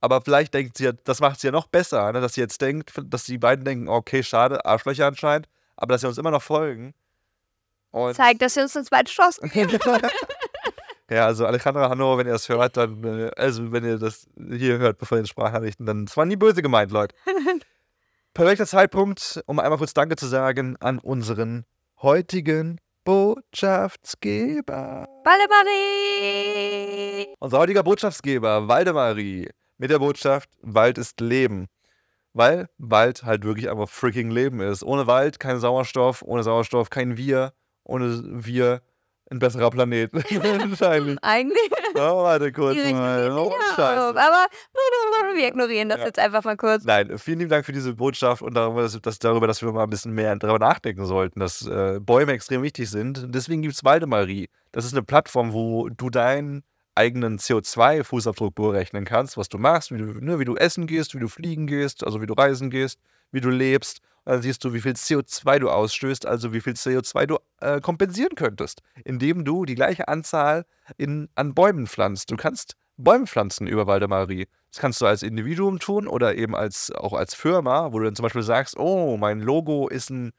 [0.00, 2.20] Aber vielleicht denkt sie ja, das macht sie ja noch besser, ne?
[2.20, 6.06] dass sie jetzt denkt, dass die beiden denken, okay, schade, Arschlöcher anscheinend, aber dass sie
[6.06, 6.92] uns immer noch folgen.
[7.90, 9.78] Und Zeigt, dass sie uns eine zweite Chance geben.
[11.10, 14.76] ja, also Alejandra Hanno, wenn ihr das hört, dann, äh, also wenn ihr das hier
[14.76, 17.14] hört, bevor ihr den Sprachnachrichten, dann, es war nie böse gemeint, Leute.
[18.34, 21.64] Perfekter Zeitpunkt, um einmal kurz Danke zu sagen an unseren
[22.02, 25.06] heutigen Botschaftsgeber.
[25.24, 27.26] Ballermarie!
[27.38, 31.66] Unser heutiger Botschaftsgeber, Waldemari, mit der Botschaft, Wald ist Leben.
[32.32, 34.82] Weil Wald halt wirklich einfach freaking Leben ist.
[34.82, 37.52] Ohne Wald kein Sauerstoff, ohne Sauerstoff kein Wir,
[37.82, 38.80] ohne Wir
[39.30, 40.10] ein besserer Planet.
[40.14, 41.18] Wahrscheinlich.
[41.22, 41.70] Eigentlich.
[41.94, 43.30] Oh, warte kurz mal.
[43.32, 44.18] Oh, Scheiße.
[44.18, 44.46] aber
[45.34, 46.06] wir ignorieren das Ja.
[46.06, 46.84] jetzt einfach mal kurz.
[46.84, 49.84] Nein, vielen lieben Dank für diese Botschaft und darüber, dass, dass, darüber, dass wir mal
[49.84, 53.26] ein bisschen mehr darüber nachdenken sollten, dass äh, Bäume extrem wichtig sind.
[53.34, 54.48] Deswegen gibt es Waldemarie.
[54.72, 56.62] Das ist eine Plattform, wo du deinen
[56.96, 61.18] eigenen CO2-Fußabdruck berechnen kannst, was du machst, wie du, ne, wie du essen gehst, wie
[61.18, 62.98] du fliegen gehst, also wie du reisen gehst,
[63.32, 64.00] wie du lebst.
[64.24, 67.80] Und dann siehst du, wie viel CO2 du ausstößt, also wie viel CO2 du äh,
[67.80, 70.64] kompensieren könntest, indem du die gleiche Anzahl
[70.96, 72.30] in, an Bäumen pflanzt.
[72.30, 74.46] Du kannst Bäume pflanzen über Waldemarie.
[74.70, 78.16] Das kannst du als Individuum tun oder eben als, auch als Firma, wo du dann
[78.16, 80.32] zum Beispiel sagst, oh, mein Logo ist ein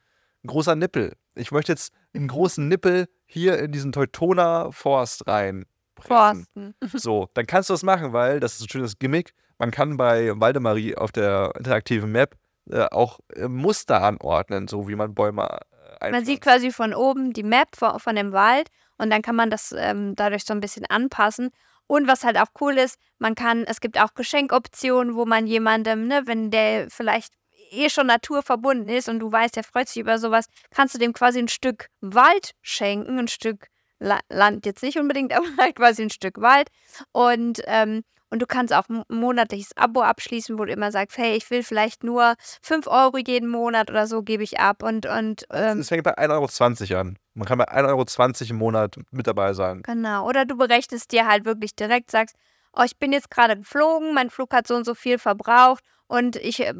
[0.46, 1.14] großer Nippel.
[1.36, 5.66] Ich möchte jetzt einen großen Nippel hier in diesen Teutona Forst rein.
[6.00, 6.76] Forsten.
[6.94, 9.34] So, dann kannst du das machen, weil das ist ein schönes Gimmick.
[9.58, 12.36] Man kann bei Waldemarie auf der interaktiven Map
[12.70, 16.12] äh, auch äh, Muster anordnen, so wie man Bäume äh, einpflanzt.
[16.12, 19.50] Man sieht quasi von oben die Map von, von dem Wald und dann kann man
[19.50, 21.52] das ähm, dadurch so ein bisschen anpassen.
[21.88, 26.08] Und was halt auch cool ist, man kann, es gibt auch Geschenkoptionen, wo man jemandem,
[26.08, 27.34] ne, wenn der vielleicht
[27.72, 31.14] eh schon naturverbunden ist und du weißt, der freut sich über sowas, kannst du dem
[31.14, 33.68] quasi ein Stück Wald schenken, ein Stück
[34.00, 36.70] La Land jetzt nicht unbedingt, aber halt quasi ein Stück Wald.
[37.12, 38.04] Und, ähm,
[38.36, 41.64] und du kannst auch ein monatliches Abo abschließen, wo du immer sagst, hey, ich will
[41.64, 44.84] vielleicht nur 5 Euro jeden Monat oder so gebe ich ab.
[44.84, 47.18] Und, und ähm, Es fängt bei 1,20 Euro an.
[47.34, 49.84] Man kann bei 1,20 Euro im Monat mit dabei sein.
[49.84, 50.28] Genau.
[50.28, 52.36] Oder du berechnest dir halt wirklich direkt, sagst,
[52.74, 56.36] oh, ich bin jetzt gerade geflogen, mein Flug hat so und so viel verbraucht und
[56.36, 56.74] ich äh,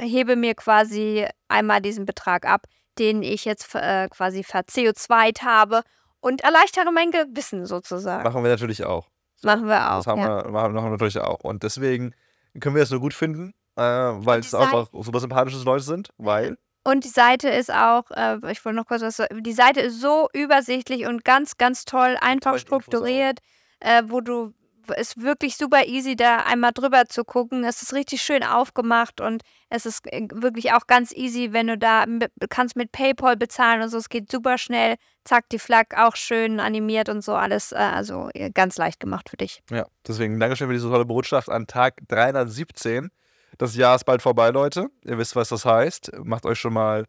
[0.00, 2.66] hebe mir quasi einmal diesen Betrag ab,
[2.98, 5.82] den ich jetzt äh, quasi ver-CO2 habe
[6.18, 8.24] und erleichtere mein Gewissen sozusagen.
[8.24, 9.06] Machen wir natürlich auch.
[9.42, 9.98] Machen wir auch.
[9.98, 10.44] Das haben, ja.
[10.44, 11.40] wir, machen wir natürlich auch.
[11.40, 12.14] Und deswegen
[12.60, 16.56] können wir es nur gut finden, äh, weil es einfach super sympathische Leute sind, weil
[16.84, 20.00] Und die Seite ist auch, äh, ich wollte noch kurz was sagen, die Seite ist
[20.00, 23.40] so übersichtlich und ganz, ganz toll, einfach strukturiert,
[23.80, 24.54] äh, wo du,
[24.90, 27.64] ist wirklich super easy, da einmal drüber zu gucken.
[27.64, 31.78] Es ist richtig schön aufgemacht und es ist äh, wirklich auch ganz easy, wenn du
[31.78, 34.96] da, mit, kannst mit PayPal bezahlen und so, es geht super schnell.
[35.24, 39.28] Zack, die Flagg auch schön animiert und so alles, äh, also äh, ganz leicht gemacht
[39.28, 39.62] für dich.
[39.70, 43.10] Ja, deswegen Dankeschön für diese tolle Botschaft an Tag 317.
[43.58, 44.88] Das Jahr ist bald vorbei, Leute.
[45.04, 46.12] Ihr wisst, was das heißt.
[46.24, 47.06] Macht euch schon mal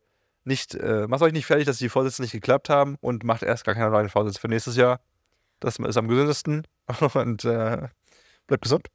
[0.48, 3.66] nicht, äh, macht euch nicht fertig, dass die Vorsätze nicht geklappt haben und macht erst
[3.66, 5.00] gar keine neuen Vorsätze für nächstes Jahr.
[5.60, 6.66] Das ist am gesündesten.
[7.14, 7.88] Und äh,
[8.48, 8.88] bleibt gesund.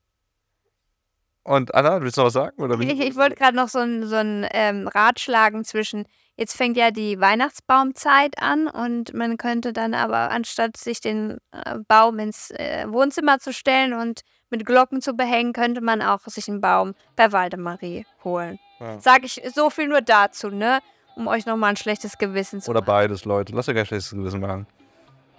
[1.45, 2.63] Und Anna, willst du noch was sagen?
[2.63, 6.07] Oder Ich, ich wollte gerade noch so einen so ein, ähm, Rat schlagen zwischen,
[6.37, 11.79] jetzt fängt ja die Weihnachtsbaumzeit an und man könnte dann aber, anstatt sich den äh,
[11.89, 16.49] Baum ins äh, Wohnzimmer zu stellen und mit Glocken zu behängen, könnte man auch sich
[16.49, 18.61] einen Baum bei Waldemarie holen.
[18.79, 19.01] Ja.
[19.01, 20.79] Sag ich so viel nur dazu, ne?
[21.17, 22.87] Um euch nochmal ein schlechtes Gewissen zu Oder machen.
[22.87, 23.53] beides, Leute.
[23.53, 24.67] Lasst euch kein schlechtes Gewissen machen.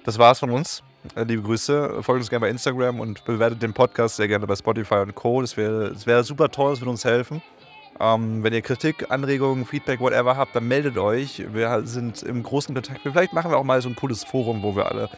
[0.04, 0.84] Das war's von uns.
[1.16, 2.02] Äh, Liebe Grüße.
[2.02, 5.42] Folgt uns gerne bei Instagram und bewertet den Podcast sehr gerne bei Spotify und Co.
[5.42, 7.42] Das wäre wäre super toll, das würde uns helfen.
[8.00, 11.44] Ähm, wenn ihr Kritik, Anregungen, Feedback, whatever habt, dann meldet euch.
[11.54, 13.02] Wir sind im großen Kontakt.
[13.04, 15.10] Vielleicht machen wir auch mal so ein cooles Forum, wo wir alle,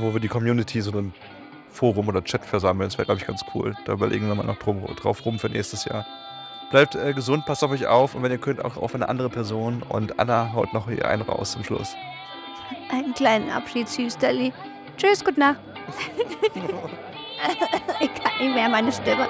[0.00, 1.12] wo wir die Community so ein
[1.70, 2.88] Forum oder Chat versammeln.
[2.88, 3.74] Das wäre, glaube ich, ganz cool.
[3.84, 6.06] Da überlegen wir mal noch drum, drauf rum für nächstes Jahr.
[6.70, 9.28] Bleibt äh, gesund, passt auf euch auf und wenn ihr könnt, auch auf eine andere
[9.28, 9.82] Person.
[9.82, 11.94] Und Anna haut noch hier einen raus zum Schluss.
[12.90, 14.52] Einen kleinen Abschiedshüsterli.
[14.96, 15.58] Tschüss, gute Nacht.
[18.00, 19.28] ich kann nicht mehr meine Stimme.